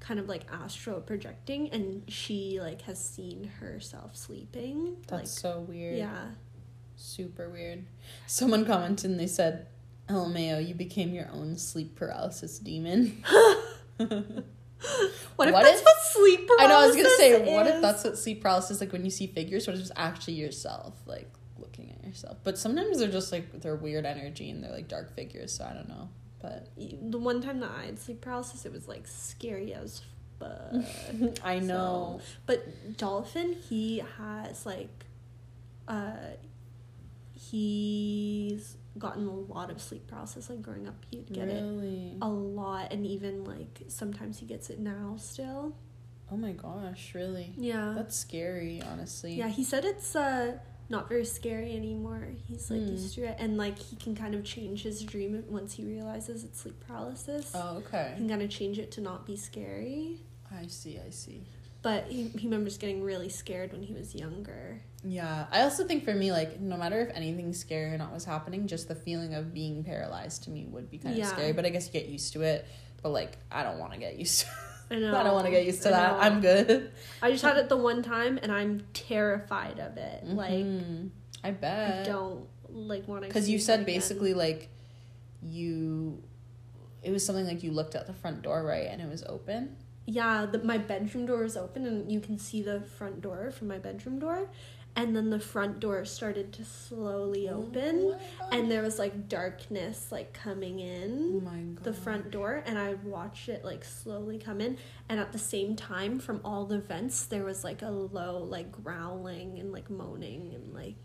kind 0.00 0.18
of 0.18 0.28
like 0.28 0.44
astral 0.52 1.00
projecting 1.00 1.70
and 1.70 2.02
she 2.10 2.58
like 2.60 2.82
has 2.82 3.02
seen 3.02 3.44
herself 3.60 4.16
sleeping. 4.16 4.96
That's 5.06 5.30
so 5.30 5.60
weird. 5.60 5.96
yeah. 5.98 6.32
Super 6.96 7.48
weird. 7.48 7.84
Someone 8.26 8.64
commented 8.66 9.10
and 9.10 9.18
they 9.20 9.26
said, 9.28 9.66
LMAO, 10.08 10.66
you 10.66 10.74
became 10.74 11.14
your 11.14 11.28
own 11.30 11.56
sleep 11.56 11.94
paralysis 11.96 12.58
demon. 12.58 13.22
What 15.36 15.48
if 15.48 15.54
What 15.54 15.62
that's 15.62 15.78
if- 15.78 15.84
what 15.84 15.96
sleep 16.02 16.48
paralysis 16.48 16.60
I 16.60 16.66
know, 16.66 16.78
I 16.80 16.86
was 16.88 16.96
gonna 16.96 17.08
say, 17.16 17.54
what 17.56 17.66
if 17.68 17.80
that's 17.80 18.02
what 18.04 18.18
sleep 18.18 18.42
paralysis 18.42 18.80
like 18.80 18.92
when 18.92 19.04
you 19.04 19.10
see 19.10 19.28
figures, 19.28 19.66
what 19.66 19.76
if 19.76 19.82
it's 19.82 19.92
actually 19.96 20.34
yourself, 20.34 21.00
like 21.06 21.30
yourself? 22.12 22.38
But 22.44 22.58
sometimes 22.58 22.98
they're 22.98 23.10
just 23.10 23.32
like, 23.32 23.60
they're 23.60 23.76
weird 23.76 24.04
energy 24.06 24.50
and 24.50 24.62
they're 24.62 24.70
like 24.72 24.88
dark 24.88 25.14
figures, 25.16 25.52
so 25.52 25.64
I 25.64 25.72
don't 25.72 25.88
know. 25.88 26.08
But 26.40 26.68
the 26.76 27.18
one 27.18 27.40
time 27.40 27.60
that 27.60 27.70
I 27.78 27.86
had 27.86 27.98
sleep 27.98 28.20
paralysis, 28.20 28.64
it 28.66 28.72
was 28.72 28.88
like 28.88 29.06
scary 29.06 29.72
as 29.74 30.02
fuck. 30.38 30.84
I 31.44 31.58
know. 31.60 32.20
But 32.46 32.96
Dolphin, 32.96 33.52
he 33.68 34.02
has 34.18 34.66
like, 34.66 35.06
uh, 35.88 36.12
he's 37.34 38.76
gotten 38.98 39.26
a 39.26 39.34
lot 39.34 39.70
of 39.70 39.80
sleep 39.80 40.06
paralysis. 40.08 40.50
Like 40.50 40.62
growing 40.62 40.88
up, 40.88 40.96
he'd 41.10 41.32
get 41.32 41.48
it 41.48 41.62
a 42.20 42.28
lot, 42.28 42.92
and 42.92 43.06
even 43.06 43.44
like 43.44 43.82
sometimes 43.88 44.38
he 44.38 44.46
gets 44.46 44.70
it 44.70 44.78
now 44.80 45.16
still. 45.18 45.74
Oh 46.30 46.36
my 46.36 46.52
gosh, 46.52 47.12
really? 47.14 47.52
Yeah, 47.58 47.92
That's 47.94 48.16
scary, 48.16 48.82
honestly. 48.90 49.34
yeah. 49.34 49.48
He 49.48 49.64
said 49.64 49.84
it's 49.84 50.16
uh 50.16 50.56
not 50.92 51.08
very 51.08 51.24
scary 51.24 51.74
anymore. 51.74 52.28
He's 52.46 52.70
like 52.70 52.82
Hmm. 52.82 52.88
used 52.90 53.14
to 53.16 53.24
it, 53.24 53.36
and 53.40 53.56
like 53.56 53.76
he 53.78 53.96
can 53.96 54.14
kind 54.14 54.34
of 54.36 54.44
change 54.44 54.82
his 54.84 55.02
dream 55.02 55.42
once 55.48 55.72
he 55.72 55.84
realizes 55.84 56.44
it's 56.44 56.60
sleep 56.60 56.78
paralysis. 56.86 57.50
Oh, 57.54 57.78
okay. 57.78 58.10
He 58.14 58.18
can 58.20 58.28
kind 58.28 58.42
of 58.42 58.50
change 58.50 58.78
it 58.78 58.92
to 58.92 59.00
not 59.00 59.26
be 59.26 59.34
scary. 59.36 60.20
I 60.52 60.66
see, 60.68 61.00
I 61.04 61.10
see. 61.10 61.42
But 61.80 62.04
he, 62.04 62.28
he 62.28 62.46
remembers 62.46 62.78
getting 62.78 63.02
really 63.02 63.28
scared 63.28 63.72
when 63.72 63.82
he 63.82 63.92
was 63.92 64.14
younger. 64.14 64.82
Yeah, 65.02 65.46
I 65.50 65.62
also 65.62 65.84
think 65.84 66.04
for 66.04 66.14
me, 66.14 66.30
like, 66.30 66.60
no 66.60 66.76
matter 66.76 67.00
if 67.00 67.10
anything 67.16 67.52
scary 67.54 67.92
or 67.92 67.98
not 67.98 68.12
was 68.12 68.24
happening, 68.24 68.68
just 68.68 68.86
the 68.86 68.94
feeling 68.94 69.34
of 69.34 69.52
being 69.52 69.82
paralyzed 69.82 70.44
to 70.44 70.50
me 70.50 70.66
would 70.66 70.88
be 70.90 70.98
kind 70.98 71.18
of 71.18 71.26
scary. 71.26 71.52
But 71.52 71.64
I 71.66 71.70
guess 71.70 71.86
you 71.88 71.92
get 71.92 72.06
used 72.08 72.34
to 72.34 72.42
it. 72.42 72.66
But 73.02 73.08
like, 73.10 73.36
I 73.50 73.64
don't 73.64 73.78
want 73.80 73.94
to 73.94 73.98
get 73.98 74.16
used 74.16 74.42
to. 74.42 74.46
I 74.92 74.98
know. 74.98 75.16
I 75.16 75.22
don't 75.22 75.32
want 75.34 75.46
to 75.46 75.50
get 75.50 75.64
used 75.64 75.82
to 75.82 75.88
I 75.88 75.92
that. 75.92 76.12
know. 76.12 76.18
I'm 76.18 76.40
good. 76.40 76.92
I 77.22 77.30
just 77.32 77.42
had 77.42 77.56
it 77.56 77.68
the 77.68 77.76
one 77.76 78.02
time, 78.02 78.38
and 78.42 78.52
I'm 78.52 78.82
terrified 78.92 79.78
of 79.80 79.96
it. 79.96 80.24
Like 80.26 80.52
Mhm. 80.52 81.10
I 81.42 81.48
I 81.48 81.50
bet 81.52 82.06
don't 82.06 82.46
like 82.68 83.08
want 83.08 83.22
to. 83.22 83.28
because 83.28 83.48
you 83.48 83.58
said 83.58 83.84
basically 83.86 84.34
like 84.34 84.68
you. 85.42 86.22
It 87.02 87.10
was 87.10 87.24
something 87.26 87.46
like 87.46 87.62
you 87.64 87.72
looked 87.72 87.94
at 87.96 88.06
the 88.06 88.12
front 88.12 88.42
door, 88.42 88.62
right, 88.64 88.86
and 88.88 89.00
it 89.02 89.08
was 89.08 89.24
open. 89.24 89.76
Yeah, 90.06 90.46
the, 90.46 90.58
my 90.62 90.78
bedroom 90.78 91.26
door 91.26 91.44
is 91.44 91.56
open, 91.56 91.86
and 91.86 92.10
you 92.10 92.20
can 92.20 92.38
see 92.38 92.62
the 92.62 92.80
front 92.80 93.20
door 93.22 93.50
from 93.50 93.68
my 93.68 93.78
bedroom 93.78 94.18
door, 94.20 94.50
and 94.94 95.16
then 95.16 95.30
the 95.30 95.40
front 95.40 95.80
door 95.80 96.04
started 96.04 96.52
to 96.54 96.64
slowly 96.64 97.48
open, 97.48 98.14
Oh 98.14 98.48
and 98.52 98.70
there 98.70 98.82
was 98.82 98.98
like 98.98 99.28
darkness 99.28 100.12
like 100.12 100.32
coming 100.34 100.80
oh 100.80 100.84
in. 100.84 101.40
god, 101.74 101.84
the 101.84 101.92
front 101.94 102.30
door. 102.30 102.62
And 102.66 102.78
I 102.78 102.94
watched 102.94 103.48
it 103.48 103.64
like 103.64 103.84
slowly 103.84 104.38
come 104.38 104.60
in. 104.60 104.76
And 105.08 105.18
at 105.18 105.32
the 105.32 105.38
same 105.38 105.76
time 105.76 106.18
from 106.18 106.40
all 106.44 106.66
the 106.66 106.78
vents 106.78 107.24
there 107.24 107.44
was 107.44 107.64
like 107.64 107.82
a 107.82 107.90
low 107.90 108.38
like 108.38 108.70
growling 108.70 109.58
and 109.58 109.72
like 109.72 109.88
moaning 109.90 110.52
and 110.54 110.74
like 110.74 110.96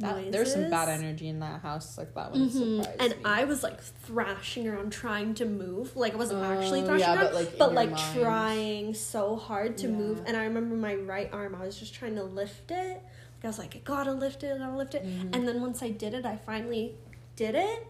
That, 0.00 0.32
there's 0.32 0.52
some 0.52 0.70
bad 0.70 0.88
energy 0.88 1.28
in 1.28 1.38
that 1.40 1.60
house. 1.62 1.96
Like 1.96 2.14
that 2.14 2.32
one 2.32 2.48
Mhm. 2.48 2.82
surprised 2.82 3.00
And 3.00 3.10
me. 3.12 3.24
I 3.24 3.44
was 3.44 3.62
like 3.62 3.80
thrashing 3.80 4.66
around 4.66 4.90
trying 4.90 5.34
to 5.34 5.44
move. 5.44 5.96
Like 5.96 6.14
I 6.14 6.16
wasn't 6.16 6.42
actually 6.42 6.80
Oh, 6.82 6.86
thrashing 6.86 7.00
yeah, 7.00 7.14
around, 7.14 7.24
but, 7.26 7.34
like, 7.34 7.58
but 7.58 7.74
like 7.74 7.90
mind. 7.92 8.14
trying 8.18 8.94
so 8.94 9.36
hard 9.36 9.78
to 9.78 9.88
move. 9.88 10.22
And 10.26 10.36
I 10.36 10.44
remember 10.44 10.74
my 10.74 10.96
right 10.96 11.30
arm, 11.32 11.54
I 11.54 11.64
was 11.64 11.78
just 11.78 11.94
trying 11.94 12.16
to 12.16 12.24
lift 12.24 12.72
it. 12.72 12.94
Like 13.36 13.44
I 13.44 13.46
was 13.46 13.58
like, 13.60 13.76
I 13.76 13.78
gotta 13.84 14.12
lift 14.12 14.42
it, 14.42 14.52
I 14.54 14.58
gotta 14.58 14.76
lift 14.76 14.96
it. 14.96 15.04
Mhm. 15.06 15.34
And 15.36 15.46
then 15.46 15.60
once 15.60 15.80
I 15.80 15.90
did 15.90 16.12
it, 16.12 16.26
I 16.26 16.36
finally 16.38 16.96
did 17.36 17.54
it. 17.54 17.86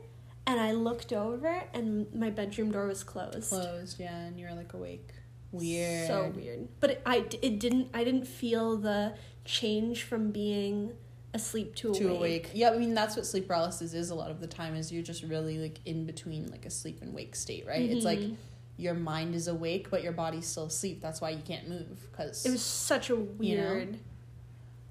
And 0.47 0.61
I 0.61 0.73
looked 0.73 1.11
over 1.15 1.63
and 1.73 2.13
my 2.15 2.29
bedroom 2.29 2.71
door 2.71 2.87
was 2.87 3.03
closed. 3.03 3.49
closed, 3.49 3.99
yeah, 3.99 4.15
and 4.27 4.39
you 4.39 4.47
were 4.47 4.55
like 4.55 4.75
awake. 4.75 5.09
Weird. 5.53 6.07
So 6.09 6.33
weird. 6.37 6.69
But 6.81 6.91
it, 6.91 7.03
I 7.07 7.25
it 7.41 7.59
didn't 7.59 7.89
I 7.95 8.05
didn't 8.05 8.27
feel 8.27 8.77
the 8.77 9.15
change 9.47 10.03
from 10.03 10.33
being 10.33 10.93
asleep 11.35 11.75
to 11.77 11.89
awake. 11.89 11.99
to 12.01 12.09
awake. 12.15 12.51
Yeah, 12.55 12.71
I 12.71 12.79
mean 12.79 12.95
that's 12.95 13.17
what 13.17 13.27
sleep 13.27 13.47
paralysis 13.49 13.93
is 13.93 14.11
a 14.11 14.15
lot 14.15 14.31
of 14.31 14.41
the 14.41 14.47
time 14.47 14.75
is 14.75 14.91
you're 14.93 15.03
just 15.03 15.23
really 15.25 15.59
like 15.59 15.81
in 15.85 16.07
between 16.07 16.51
like 16.51 16.65
a 16.65 16.71
sleep 16.71 17.03
and 17.03 17.13
wake 17.13 17.35
state, 17.37 17.67
right? 17.67 17.91
It's 17.91 18.05
like 18.05 18.21
Mhm. 18.21 18.37
your 18.77 18.95
mind 18.95 19.35
is 19.35 19.49
awake 19.49 19.91
but 19.91 20.03
your 20.03 20.13
body's 20.13 20.47
still 20.47 20.65
asleep. 20.67 21.01
That's 21.03 21.21
why 21.21 21.31
you 21.31 21.43
can't 21.47 21.69
move 21.69 22.09
cuz 22.13 22.47
it 22.47 22.51
was 22.51 22.63
such 22.63 23.11
a 23.11 23.17
weird. 23.17 23.99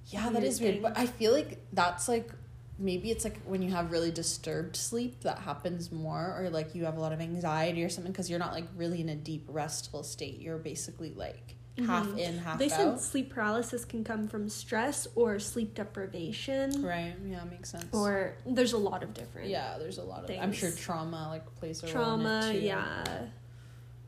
Yeah, 0.08 0.24
that 0.30 0.34
weird 0.34 0.44
is 0.44 0.60
weird. 0.62 0.74
thing. 0.76 0.82
But 0.84 0.98
I 0.98 1.06
feel 1.08 1.32
like 1.32 1.60
that's 1.74 2.08
like 2.08 2.32
maybe 2.80 3.12
it's 3.12 3.24
like 3.24 3.40
when 3.46 3.62
you 3.62 3.70
have 3.72 3.92
really 3.92 4.12
disturbed 4.12 4.76
sleep 4.76 5.22
that 5.22 5.40
happens 5.40 5.92
more 5.92 6.36
or 6.38 6.50
like 6.50 6.74
you 6.76 6.86
have 6.86 6.98
a 6.98 7.00
lot 7.00 7.14
of 7.14 7.22
anxiety 7.22 7.84
or 7.84 7.90
something 7.90 8.12
because 8.12 8.30
you're 8.30 8.40
not 8.40 8.52
like 8.52 8.66
really 8.76 9.00
in 9.00 9.10
a 9.10 9.16
deep 9.16 9.46
restful 9.48 10.04
state. 10.04 10.40
You're 10.40 10.58
basically 10.58 11.14
like 11.14 11.56
half 11.80 12.06
Mhm. 12.08 12.18
in, 12.20 12.38
half 12.38 12.54
out. 12.54 12.60
They 12.60 12.70
said 12.70 13.00
sleep 13.00 13.32
paralysis 13.34 13.84
can 13.86 14.04
come 14.04 14.28
from 14.28 14.48
stress 14.50 15.08
or 15.16 15.40
sleep 15.40 15.74
deprivation. 15.74 16.84
Right. 16.84 17.16
Yeah, 17.26 17.44
makes 17.46 17.70
sense. 17.72 17.86
Or 17.94 18.36
there's 18.46 18.74
a 18.74 18.78
lot 18.78 19.02
of 19.04 19.14
different 19.14 19.50
yeah, 19.50 19.78
there's 19.80 19.98
a 19.98 20.04
lot 20.04 20.24
of 20.24 20.30
I'm 20.40 20.52
sure 20.54 20.70
trauma 20.72 21.28
like 21.30 21.56
plays 21.56 21.82
a 21.84 21.88
role 21.88 21.94
trauma. 21.94 22.42
in 22.52 22.56
it 22.56 22.60
too. 22.60 22.66
Yeah. 22.66 23.26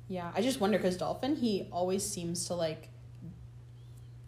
Yeah, 0.08 0.32
I 0.36 0.42
just 0.44 0.62
wonder 0.62 0.78
because 0.78 0.98
Dolphin, 0.98 1.36
he 1.36 1.68
always 1.72 2.06
seems 2.06 2.46
to 2.48 2.54
like 2.54 2.90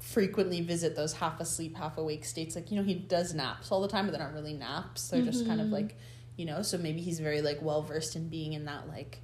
frequently 0.02 0.62
visit 0.62 0.96
those 0.96 1.14
half 1.14 1.40
asleep, 1.40 1.76
half 1.76 1.98
awake 1.98 2.26
states. 2.26 2.56
Like, 2.56 2.72
you 2.72 2.78
know, 2.78 2.84
he 2.84 2.94
does 2.96 3.34
naps 3.34 3.72
all 3.72 3.82
the 3.82 3.88
time, 3.88 4.06
but 4.06 4.12
they're 4.18 4.26
not 4.26 4.34
really 4.34 4.54
naps. 4.54 5.10
They're 5.10 5.22
just 5.22 5.46
kind 5.46 5.60
of 5.60 5.68
Mhm. 5.68 5.72
like, 5.74 5.96
you 6.38 6.46
know, 6.46 6.62
so 6.62 6.78
maybe 6.78 7.02
he's 7.02 7.20
very 7.20 7.42
like 7.42 7.62
well 7.62 7.82
versed 7.82 8.16
in 8.16 8.30
being 8.30 8.54
in 8.54 8.66
that 8.66 8.88
like 8.88 9.20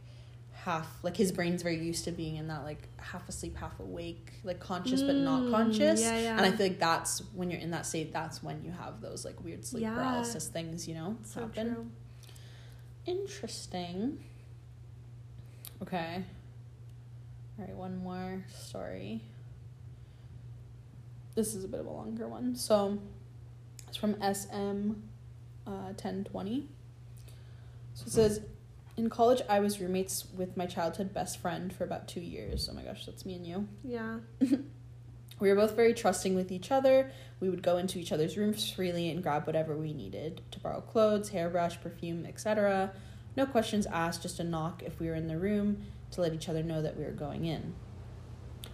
half, 0.63 0.87
like 1.03 1.15
his 1.17 1.31
brain's 1.31 1.61
very 1.61 1.77
used 1.83 2.05
to 2.05 2.11
being 2.11 2.35
in 2.37 2.47
that 2.47 2.63
like 2.63 2.87
half 2.97 3.27
asleep, 3.29 3.55
half 3.57 3.79
awake, 3.79 4.33
like 4.43 4.59
conscious 4.59 5.01
but 5.03 5.15
not 5.15 5.43
Mm, 5.45 5.51
conscious. 5.51 6.01
yeah, 6.01 6.17
yeah. 6.19 6.37
And 6.37 6.45
I 6.45 6.51
feel 6.51 6.67
like 6.67 6.79
that's 6.79 7.19
when 7.33 7.49
you're 7.51 7.59
in 7.59 7.71
that 7.71 7.85
state, 7.85 8.11
that's 8.13 8.41
when 8.41 8.63
you 8.63 8.71
have 8.71 9.01
those 9.01 9.25
like 9.25 9.43
weird 9.43 9.65
sleep 9.65 9.83
Yeah. 9.83 9.95
paralysis 9.95 10.47
things, 10.47 10.87
you 10.87 10.95
know, 10.95 11.17
So 11.23 11.41
happen. 11.41 11.73
true. 11.75 11.91
Interesting. 13.05 14.23
Okay. 15.81 16.23
All 17.59 17.65
right, 17.65 17.75
one 17.75 17.97
more 17.97 18.43
story. 18.53 19.21
This 21.35 21.55
is 21.55 21.63
a 21.63 21.67
bit 21.67 21.79
of 21.79 21.87
a 21.87 21.91
longer 21.91 22.27
one. 22.27 22.55
So, 22.55 22.99
it's 23.87 23.97
from 23.97 24.15
SM 24.21 24.91
uh, 25.67 25.91
1020. 25.95 26.67
So 27.95 28.03
it 28.07 28.11
says, 28.11 28.41
In 28.95 29.09
college, 29.09 29.41
I 29.49 29.59
was 29.59 29.79
roommates 29.79 30.25
with 30.35 30.55
my 30.55 30.65
childhood 30.65 31.13
best 31.13 31.39
friend 31.39 31.73
for 31.73 31.83
about 31.83 32.07
two 32.07 32.21
years. 32.21 32.69
Oh 32.71 32.75
my 32.75 32.83
gosh, 32.83 33.05
that's 33.05 33.25
me 33.25 33.35
and 33.35 33.47
you. 33.47 33.67
Yeah. 33.83 34.19
We 35.39 35.49
were 35.49 35.55
both 35.55 35.75
very 35.75 35.93
trusting 35.93 36.35
with 36.35 36.53
each 36.53 36.71
other. 36.71 37.11
We 37.41 37.49
would 37.49 37.63
go 37.63 37.77
into 37.77 37.99
each 37.99 38.13
other's 38.13 38.37
rooms 38.37 38.71
freely 38.71 39.09
and 39.09 39.21
grab 39.21 39.45
whatever 39.45 39.75
we 39.75 39.91
needed 39.91 40.41
to 40.51 40.59
borrow 40.61 40.79
clothes, 40.79 41.29
hairbrush, 41.29 41.81
perfume, 41.81 42.25
etc. 42.25 42.93
No 43.35 43.45
questions 43.45 43.85
asked, 43.87 44.21
just 44.21 44.39
a 44.39 44.43
knock 44.45 44.83
if 44.83 45.01
we 45.01 45.07
were 45.07 45.15
in 45.15 45.27
the 45.27 45.37
room 45.37 45.85
to 46.11 46.21
let 46.21 46.33
each 46.33 46.47
other 46.47 46.63
know 46.63 46.81
that 46.81 46.97
we 46.97 47.03
were 47.03 47.11
going 47.11 47.43
in. 47.43 47.73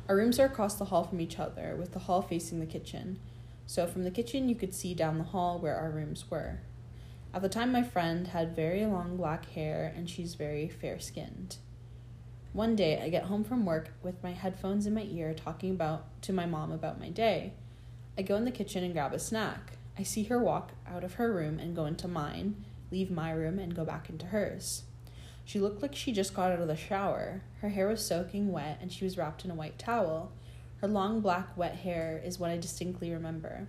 Our 0.07 0.15
rooms 0.15 0.39
are 0.39 0.45
across 0.45 0.75
the 0.75 0.85
hall 0.85 1.03
from 1.05 1.21
each 1.21 1.39
other, 1.39 1.75
with 1.75 1.93
the 1.93 1.99
hall 1.99 2.21
facing 2.21 2.59
the 2.59 2.65
kitchen. 2.65 3.19
So 3.65 3.87
from 3.87 4.03
the 4.03 4.11
kitchen, 4.11 4.49
you 4.49 4.55
could 4.55 4.73
see 4.75 4.93
down 4.93 5.17
the 5.17 5.23
hall 5.23 5.59
where 5.59 5.75
our 5.75 5.89
rooms 5.89 6.29
were. 6.29 6.59
At 7.31 7.43
the 7.43 7.49
time, 7.49 7.71
my 7.71 7.83
friend 7.83 8.27
had 8.27 8.55
very 8.55 8.85
long 8.85 9.15
black 9.15 9.51
hair 9.51 9.93
and 9.95 10.09
she's 10.09 10.33
very 10.33 10.67
fair 10.67 10.99
skinned. 10.99 11.57
One 12.53 12.75
day, 12.75 12.99
I 12.99 13.09
get 13.09 13.25
home 13.25 13.43
from 13.43 13.65
work 13.65 13.91
with 14.01 14.23
my 14.23 14.31
headphones 14.31 14.87
in 14.87 14.95
my 14.95 15.03
ear 15.03 15.35
talking 15.35 15.69
about 15.69 16.21
to 16.23 16.33
my 16.33 16.47
mom 16.47 16.71
about 16.71 16.99
my 16.99 17.09
day. 17.09 17.53
I 18.17 18.23
go 18.23 18.35
in 18.35 18.45
the 18.45 18.51
kitchen 18.51 18.83
and 18.83 18.93
grab 18.93 19.13
a 19.13 19.19
snack. 19.19 19.77
I 19.97 20.03
see 20.03 20.23
her 20.23 20.39
walk 20.39 20.71
out 20.87 21.03
of 21.03 21.13
her 21.15 21.31
room 21.31 21.59
and 21.59 21.75
go 21.75 21.85
into 21.85 22.07
mine, 22.07 22.65
leave 22.91 23.11
my 23.11 23.31
room 23.31 23.59
and 23.59 23.75
go 23.75 23.85
back 23.85 24.09
into 24.09 24.25
hers. 24.25 24.83
She 25.45 25.59
looked 25.59 25.83
like 25.83 25.95
she 25.95 26.11
just 26.11 26.33
got 26.33 26.51
out 26.51 26.59
of 26.59 26.67
the 26.67 26.75
shower. 26.75 27.43
Her 27.61 27.69
hair 27.69 27.87
was 27.87 28.05
soaking 28.05 28.51
wet 28.51 28.79
and 28.81 28.91
she 28.91 29.05
was 29.05 29.17
wrapped 29.17 29.45
in 29.45 29.51
a 29.51 29.55
white 29.55 29.77
towel. 29.77 30.31
Her 30.81 30.87
long 30.87 31.21
black 31.21 31.55
wet 31.55 31.75
hair 31.75 32.19
is 32.23 32.39
what 32.39 32.49
I 32.49 32.57
distinctly 32.57 33.11
remember. 33.11 33.67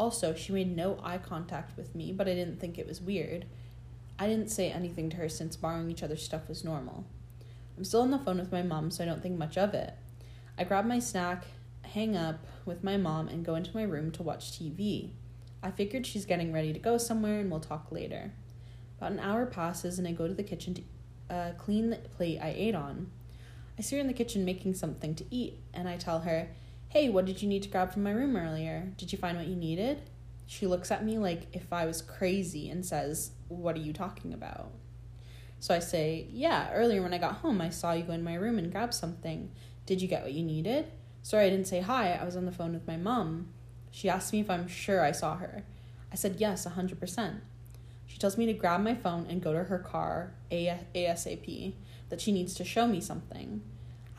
Also, 0.00 0.34
she 0.34 0.50
made 0.50 0.74
no 0.74 0.98
eye 1.02 1.18
contact 1.18 1.76
with 1.76 1.94
me, 1.94 2.10
but 2.10 2.26
I 2.26 2.32
didn't 2.32 2.58
think 2.58 2.78
it 2.78 2.86
was 2.86 3.02
weird. 3.02 3.44
I 4.18 4.28
didn't 4.28 4.48
say 4.48 4.70
anything 4.72 5.10
to 5.10 5.18
her 5.18 5.28
since 5.28 5.56
borrowing 5.56 5.90
each 5.90 6.02
other's 6.02 6.22
stuff 6.22 6.48
was 6.48 6.64
normal. 6.64 7.04
I'm 7.76 7.84
still 7.84 8.00
on 8.00 8.10
the 8.10 8.18
phone 8.18 8.38
with 8.38 8.50
my 8.50 8.62
mom, 8.62 8.90
so 8.90 9.04
I 9.04 9.06
don't 9.06 9.22
think 9.22 9.36
much 9.36 9.58
of 9.58 9.74
it. 9.74 9.92
I 10.56 10.64
grab 10.64 10.86
my 10.86 11.00
snack, 11.00 11.44
hang 11.82 12.16
up 12.16 12.46
with 12.64 12.82
my 12.82 12.96
mom, 12.96 13.28
and 13.28 13.44
go 13.44 13.56
into 13.56 13.76
my 13.76 13.82
room 13.82 14.10
to 14.12 14.22
watch 14.22 14.52
TV. 14.52 15.10
I 15.62 15.70
figured 15.70 16.06
she's 16.06 16.24
getting 16.24 16.50
ready 16.50 16.72
to 16.72 16.78
go 16.78 16.96
somewhere 16.96 17.38
and 17.38 17.50
we'll 17.50 17.60
talk 17.60 17.92
later. 17.92 18.32
About 18.96 19.12
an 19.12 19.20
hour 19.20 19.44
passes, 19.44 19.98
and 19.98 20.08
I 20.08 20.12
go 20.12 20.26
to 20.26 20.32
the 20.32 20.42
kitchen 20.42 20.72
to 21.28 21.34
uh, 21.34 21.52
clean 21.58 21.90
the 21.90 21.96
plate 21.96 22.38
I 22.40 22.54
ate 22.56 22.74
on. 22.74 23.10
I 23.78 23.82
see 23.82 23.96
her 23.96 24.00
in 24.00 24.06
the 24.06 24.14
kitchen 24.14 24.46
making 24.46 24.76
something 24.76 25.14
to 25.16 25.26
eat, 25.30 25.58
and 25.74 25.86
I 25.86 25.98
tell 25.98 26.20
her, 26.20 26.48
Hey, 26.90 27.08
what 27.08 27.24
did 27.24 27.40
you 27.40 27.48
need 27.48 27.62
to 27.62 27.68
grab 27.68 27.92
from 27.92 28.02
my 28.02 28.10
room 28.10 28.36
earlier? 28.36 28.92
Did 28.96 29.12
you 29.12 29.18
find 29.18 29.38
what 29.38 29.46
you 29.46 29.54
needed? 29.54 30.02
She 30.48 30.66
looks 30.66 30.90
at 30.90 31.04
me 31.04 31.18
like 31.18 31.46
if 31.52 31.72
I 31.72 31.86
was 31.86 32.02
crazy 32.02 32.68
and 32.68 32.84
says, 32.84 33.30
What 33.46 33.76
are 33.76 33.80
you 33.80 33.92
talking 33.92 34.34
about? 34.34 34.72
So 35.60 35.72
I 35.72 35.78
say, 35.78 36.26
Yeah, 36.32 36.68
earlier 36.72 37.00
when 37.00 37.14
I 37.14 37.18
got 37.18 37.36
home, 37.36 37.60
I 37.60 37.70
saw 37.70 37.92
you 37.92 38.02
go 38.02 38.12
in 38.12 38.24
my 38.24 38.34
room 38.34 38.58
and 38.58 38.72
grab 38.72 38.92
something. 38.92 39.52
Did 39.86 40.02
you 40.02 40.08
get 40.08 40.24
what 40.24 40.32
you 40.32 40.42
needed? 40.42 40.90
Sorry, 41.22 41.46
I 41.46 41.50
didn't 41.50 41.68
say 41.68 41.80
hi. 41.80 42.18
I 42.20 42.24
was 42.24 42.34
on 42.34 42.44
the 42.44 42.50
phone 42.50 42.72
with 42.72 42.88
my 42.88 42.96
mom. 42.96 43.50
She 43.92 44.08
asked 44.08 44.32
me 44.32 44.40
if 44.40 44.50
I'm 44.50 44.66
sure 44.66 45.00
I 45.00 45.12
saw 45.12 45.36
her. 45.36 45.62
I 46.12 46.16
said 46.16 46.40
yes, 46.40 46.66
a 46.66 46.70
100%. 46.70 47.36
She 48.08 48.18
tells 48.18 48.36
me 48.36 48.46
to 48.46 48.52
grab 48.52 48.80
my 48.80 48.96
phone 48.96 49.26
and 49.30 49.40
go 49.40 49.52
to 49.52 49.62
her 49.62 49.78
car 49.78 50.32
ASAP, 50.50 51.74
that 52.08 52.20
she 52.20 52.32
needs 52.32 52.54
to 52.54 52.64
show 52.64 52.88
me 52.88 53.00
something. 53.00 53.62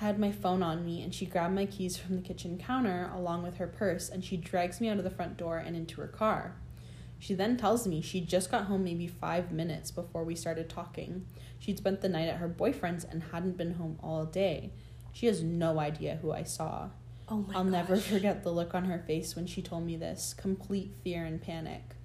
I 0.02 0.06
had 0.06 0.20
my 0.20 0.32
phone 0.32 0.64
on 0.64 0.84
me, 0.84 1.04
and 1.04 1.14
she 1.14 1.28
grabbed 1.28 1.54
my 1.54 1.68
keys 1.68 1.96
from 1.96 2.16
the 2.16 2.24
kitchen 2.24 2.58
counter 2.58 3.12
along 3.14 3.44
with 3.44 3.58
her 3.58 3.68
purse, 3.68 4.10
and 4.10 4.26
she 4.26 4.36
drags 4.36 4.82
me 4.82 4.90
out 4.90 4.98
of 4.98 5.04
the 5.04 5.12
front 5.12 5.38
door 5.38 5.60
and 5.60 5.76
into 5.76 6.02
her 6.02 6.08
car. 6.08 6.56
She 7.20 7.36
then 7.36 7.56
tells 7.56 7.86
me 7.86 8.02
she 8.02 8.20
just 8.20 8.50
got 8.50 8.66
home 8.66 8.84
maybe 8.84 9.06
five 9.06 9.52
minutes 9.52 9.92
before 9.92 10.24
we 10.24 10.34
started 10.34 10.70
talking. 10.70 11.28
She'd 11.60 11.78
spent 11.78 12.02
the 12.02 12.10
night 12.10 12.30
at 12.30 12.38
her 12.38 12.48
boyfriend's 12.48 13.04
and 13.04 13.22
hadn't 13.22 13.58
been 13.58 13.76
home 13.76 14.00
all 14.02 14.26
day. 14.26 14.72
She 15.14 15.28
has 15.28 15.44
no 15.44 15.80
idea 15.80 16.18
who 16.20 16.32
I 16.32 16.42
saw. 16.42 16.90
Oh 17.30 17.46
my 17.48 17.54
I'll 17.54 17.64
never 17.64 17.96
forget 17.98 18.42
the 18.42 18.52
look 18.52 18.74
on 18.74 18.86
her 18.86 19.04
face 19.06 19.36
when 19.36 19.46
she 19.46 19.62
told 19.62 19.86
me 19.86 19.98
this 19.98 20.34
complete 20.36 20.96
fear 21.04 21.26
and 21.26 21.40
panic. 21.40 21.96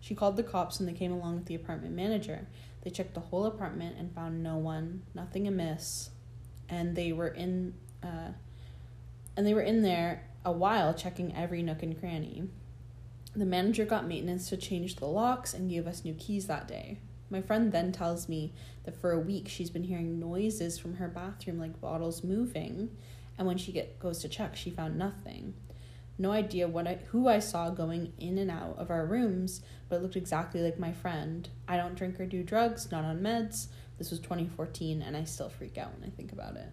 She 0.00 0.14
called 0.14 0.36
the 0.36 0.42
cops 0.42 0.80
and 0.80 0.88
they 0.88 0.92
came 0.92 1.12
along 1.12 1.36
with 1.36 1.46
the 1.46 1.54
apartment 1.54 1.94
manager. 1.94 2.46
They 2.82 2.90
checked 2.90 3.14
the 3.14 3.20
whole 3.20 3.46
apartment 3.46 3.96
and 3.98 4.14
found 4.14 4.42
no 4.42 4.58
one, 4.58 5.02
nothing 5.14 5.48
amiss. 5.48 6.10
And 6.68 6.94
they 6.94 7.12
were 7.12 7.28
in 7.28 7.74
uh, 8.02 8.32
and 9.36 9.46
they 9.46 9.54
were 9.54 9.62
in 9.62 9.82
there 9.82 10.28
a 10.44 10.52
while 10.52 10.94
checking 10.94 11.34
every 11.34 11.62
nook 11.62 11.82
and 11.82 11.98
cranny. 11.98 12.44
The 13.36 13.44
manager 13.44 13.84
got 13.84 14.06
maintenance 14.06 14.48
to 14.48 14.56
change 14.56 14.96
the 14.96 15.06
locks 15.06 15.54
and 15.54 15.70
gave 15.70 15.86
us 15.86 16.04
new 16.04 16.14
keys 16.14 16.46
that 16.46 16.66
day. 16.66 16.98
My 17.30 17.42
friend 17.42 17.70
then 17.70 17.92
tells 17.92 18.28
me 18.28 18.52
that 18.84 19.00
for 19.00 19.12
a 19.12 19.20
week 19.20 19.48
she's 19.48 19.70
been 19.70 19.84
hearing 19.84 20.18
noises 20.18 20.78
from 20.78 20.96
her 20.96 21.08
bathroom 21.08 21.58
like 21.58 21.80
bottles 21.80 22.24
moving, 22.24 22.90
and 23.36 23.46
when 23.46 23.58
she 23.58 23.70
get, 23.70 24.00
goes 24.00 24.18
to 24.20 24.28
check, 24.28 24.56
she 24.56 24.70
found 24.70 24.98
nothing. 24.98 25.54
No 26.18 26.32
idea 26.32 26.66
what 26.66 26.88
I, 26.88 26.98
who 27.10 27.28
I 27.28 27.38
saw 27.38 27.70
going 27.70 28.12
in 28.18 28.38
and 28.38 28.50
out 28.50 28.76
of 28.78 28.90
our 28.90 29.06
rooms, 29.06 29.62
but 29.88 29.96
it 29.96 30.02
looked 30.02 30.16
exactly 30.16 30.60
like 30.60 30.78
my 30.78 30.92
friend. 30.92 31.48
I 31.68 31.76
don't 31.76 31.94
drink 31.94 32.18
or 32.18 32.26
do 32.26 32.42
drugs, 32.42 32.90
not 32.90 33.04
on 33.04 33.20
meds. 33.20 33.68
This 33.98 34.10
was 34.10 34.20
2014, 34.20 35.02
and 35.02 35.16
I 35.16 35.24
still 35.24 35.48
freak 35.48 35.76
out 35.76 35.92
when 35.98 36.08
I 36.08 36.10
think 36.16 36.32
about 36.32 36.54
it. 36.56 36.68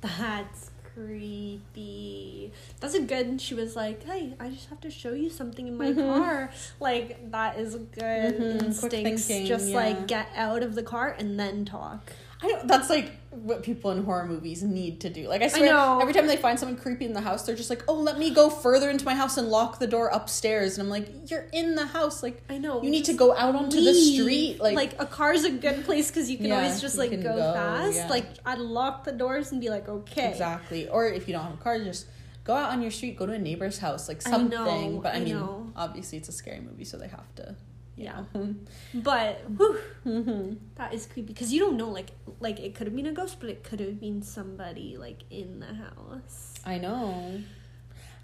That's 0.00 0.70
creepy. 0.94 2.52
That's 2.80 2.94
a 2.94 3.00
good. 3.00 3.40
She 3.40 3.54
was 3.54 3.74
like, 3.76 4.04
"Hey, 4.04 4.34
I 4.38 4.50
just 4.50 4.68
have 4.68 4.80
to 4.82 4.90
show 4.90 5.12
you 5.12 5.30
something 5.30 5.66
in 5.66 5.76
my 5.76 5.92
Mhm. 5.92 6.06
car." 6.18 6.50
Like 6.80 7.30
that 7.30 7.58
is 7.58 7.74
a 7.74 7.78
good 7.78 8.34
Mhm, 8.36 8.78
quick 8.78 8.92
instincts. 8.94 9.24
thinking, 9.26 9.46
just 9.46 9.68
yeah. 9.70 9.76
like 9.76 10.06
get 10.06 10.28
out 10.36 10.62
of 10.62 10.74
the 10.74 10.82
car 10.82 11.08
and 11.18 11.38
then 11.38 11.64
talk. 11.64 12.12
I 12.42 12.48
don't, 12.48 12.66
that's 12.68 12.90
like 12.90 13.12
what 13.32 13.62
people 13.62 13.90
in 13.90 14.04
horror 14.04 14.26
movies 14.26 14.62
need 14.62 15.00
to 15.00 15.10
do. 15.10 15.26
Like 15.26 15.42
I 15.42 15.48
swear, 15.48 15.66
know. 15.72 15.98
every 16.00 16.12
time 16.14 16.26
they 16.26 16.36
find 16.36 16.58
someone 16.58 16.76
creepy 16.78 17.04
in 17.06 17.12
the 17.12 17.20
house, 17.20 17.44
they're 17.44 17.56
just 17.56 17.70
like, 17.70 17.82
"Oh, 17.88 17.94
let 17.94 18.18
me 18.18 18.30
go 18.30 18.50
further 18.50 18.90
into 18.90 19.04
my 19.04 19.14
house 19.14 19.36
and 19.38 19.48
lock 19.48 19.78
the 19.78 19.86
door 19.86 20.08
upstairs." 20.08 20.76
And 20.78 20.84
I'm 20.84 20.90
like, 20.90 21.30
"You're 21.30 21.46
in 21.52 21.74
the 21.74 21.86
house. 21.86 22.22
Like 22.22 22.42
I 22.50 22.58
know. 22.58 22.82
you 22.82 22.90
need 22.90 23.06
to 23.06 23.14
go 23.14 23.34
out 23.36 23.54
onto 23.54 23.80
the 23.80 23.94
street." 23.94 24.60
Like, 24.60 24.74
Like, 24.76 25.00
a 25.00 25.06
car's 25.06 25.44
a 25.44 25.50
good 25.50 25.84
place 25.84 26.08
because 26.10 26.30
you 26.30 26.36
can 26.36 26.46
Yeah, 26.46 26.56
always 26.56 26.80
just 26.80 26.98
like 26.98 27.10
go, 27.10 27.22
go, 27.22 27.52
fast. 27.54 27.96
yeah. 27.96 28.08
Like 28.08 28.26
I'd 28.44 28.58
lock 28.58 29.04
the 29.04 29.12
doors 29.12 29.50
and 29.52 29.60
be 29.60 29.70
like, 29.70 29.88
"Okay." 29.88 30.30
exactly. 30.30 30.88
Or 30.88 31.06
if 31.08 31.26
you 31.26 31.32
don't 31.34 31.44
have 31.44 31.54
a 31.54 31.62
car, 31.62 31.78
just 31.78 32.06
go 32.44 32.54
out 32.54 32.70
on 32.70 32.82
your 32.82 32.90
street, 32.90 33.16
go 33.16 33.24
to 33.24 33.32
a 33.32 33.38
neighbor's 33.38 33.78
house, 33.78 34.08
like 34.08 34.20
I 34.26 34.30
something. 34.30 34.50
know, 34.50 35.00
but 35.02 35.14
I, 35.14 35.18
I 35.18 35.20
mean, 35.20 35.34
know. 35.34 35.72
obviously 35.76 36.18
it's 36.18 36.28
a 36.28 36.32
scary 36.32 36.60
movie, 36.60 36.84
so 36.84 36.96
they 36.98 37.08
have 37.08 37.34
to 37.36 37.54
you 37.96 38.04
Yeah. 38.04 38.24
know. 38.34 38.54
But 38.94 39.40
whew, 39.56 39.78
Mhm. 40.04 40.58
that 40.76 40.92
is 40.94 41.06
creepy 41.06 41.32
because 41.32 41.52
you 41.52 41.60
don't 41.60 41.76
know. 41.76 41.88
Like 41.90 42.10
like 42.40 42.58
it 42.60 42.74
could 42.74 42.86
have 42.86 42.96
been 42.96 43.06
a 43.06 43.12
ghost, 43.12 43.38
but 43.40 43.48
it 43.50 43.62
could 43.64 43.80
have 43.80 44.00
been 44.00 44.22
somebody 44.22 44.96
like 44.96 45.22
in 45.30 45.60
the 45.60 45.74
house. 45.74 46.54
I 46.64 46.78
know. 46.78 47.40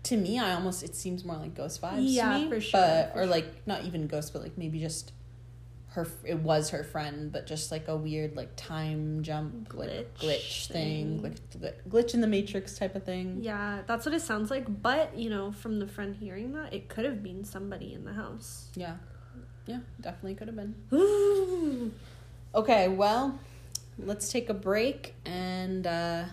To 0.05 0.17
me, 0.17 0.39
I 0.39 0.55
almost 0.55 0.83
it 0.83 0.95
seems 0.95 1.25
more 1.25 1.37
like 1.37 1.55
ghost 1.55 1.83
vibes. 1.83 2.05
Yeah, 2.15 2.33
to 2.33 2.39
me, 2.45 2.49
for 2.49 2.61
sure, 2.61 2.81
But 2.81 3.13
for 3.13 3.19
or 3.21 3.23
sure. 3.25 3.31
like 3.31 3.67
not 3.67 3.85
even 3.85 4.07
ghost, 4.07 4.33
but 4.33 4.43
like 4.43 4.57
maybe 4.57 4.79
just 4.81 5.13
her. 5.89 6.07
It 6.25 6.39
was 6.39 6.71
her 6.71 6.85
friend, 6.85 7.31
but 7.33 7.47
just 7.47 7.71
like 7.73 7.89
a 7.89 7.97
weird 7.97 8.37
like 8.37 8.53
time 8.57 9.23
jump 9.23 9.75
like 9.75 9.89
Glitch 9.91 10.19
glitch 10.21 10.67
thing, 10.69 11.21
thing. 11.21 11.23
like 11.63 11.83
glitch 11.89 12.15
in 12.15 12.21
the 12.21 12.27
matrix 12.27 12.79
type 12.79 12.95
of 12.95 13.05
thing. 13.05 13.39
Yeah, 13.43 13.83
that's 13.87 14.07
what 14.07 14.15
it 14.15 14.23
sounds 14.23 14.51
like. 14.51 14.83
But 14.83 15.17
you 15.19 15.29
know, 15.31 15.51
from 15.53 15.79
the 15.81 15.87
friend 15.89 16.15
hearing 16.17 16.53
that, 16.53 16.73
it 16.73 16.89
could 16.89 17.05
have 17.05 17.23
been 17.23 17.45
somebody 17.45 17.93
in 17.93 18.05
the 18.05 18.13
house. 18.15 18.69
Yeah, 18.77 18.97
yeah, 19.69 19.81
definitely 20.01 20.35
could 20.35 20.49
have 20.49 20.57
been. 20.57 20.75
Ooh. 20.93 21.93
Okay, 22.55 22.89
well, 22.89 23.39
let's 23.99 24.33
take 24.33 24.49
a 24.49 24.55
break 24.55 25.15
and 25.27 25.87
uh, 25.87 26.25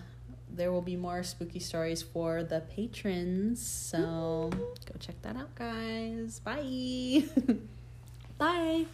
there 0.52 0.72
will 0.72 0.82
be 0.82 0.96
more 0.96 1.22
spooky 1.22 1.60
stories 1.60 2.02
for 2.02 2.42
the 2.42 2.60
patrons. 2.74 3.60
So 3.60 4.50
go 4.50 4.94
check 4.98 5.20
that 5.22 5.36
out, 5.36 5.54
guys. 5.54 6.40
Bye. 6.40 7.24
Bye. 8.38 8.86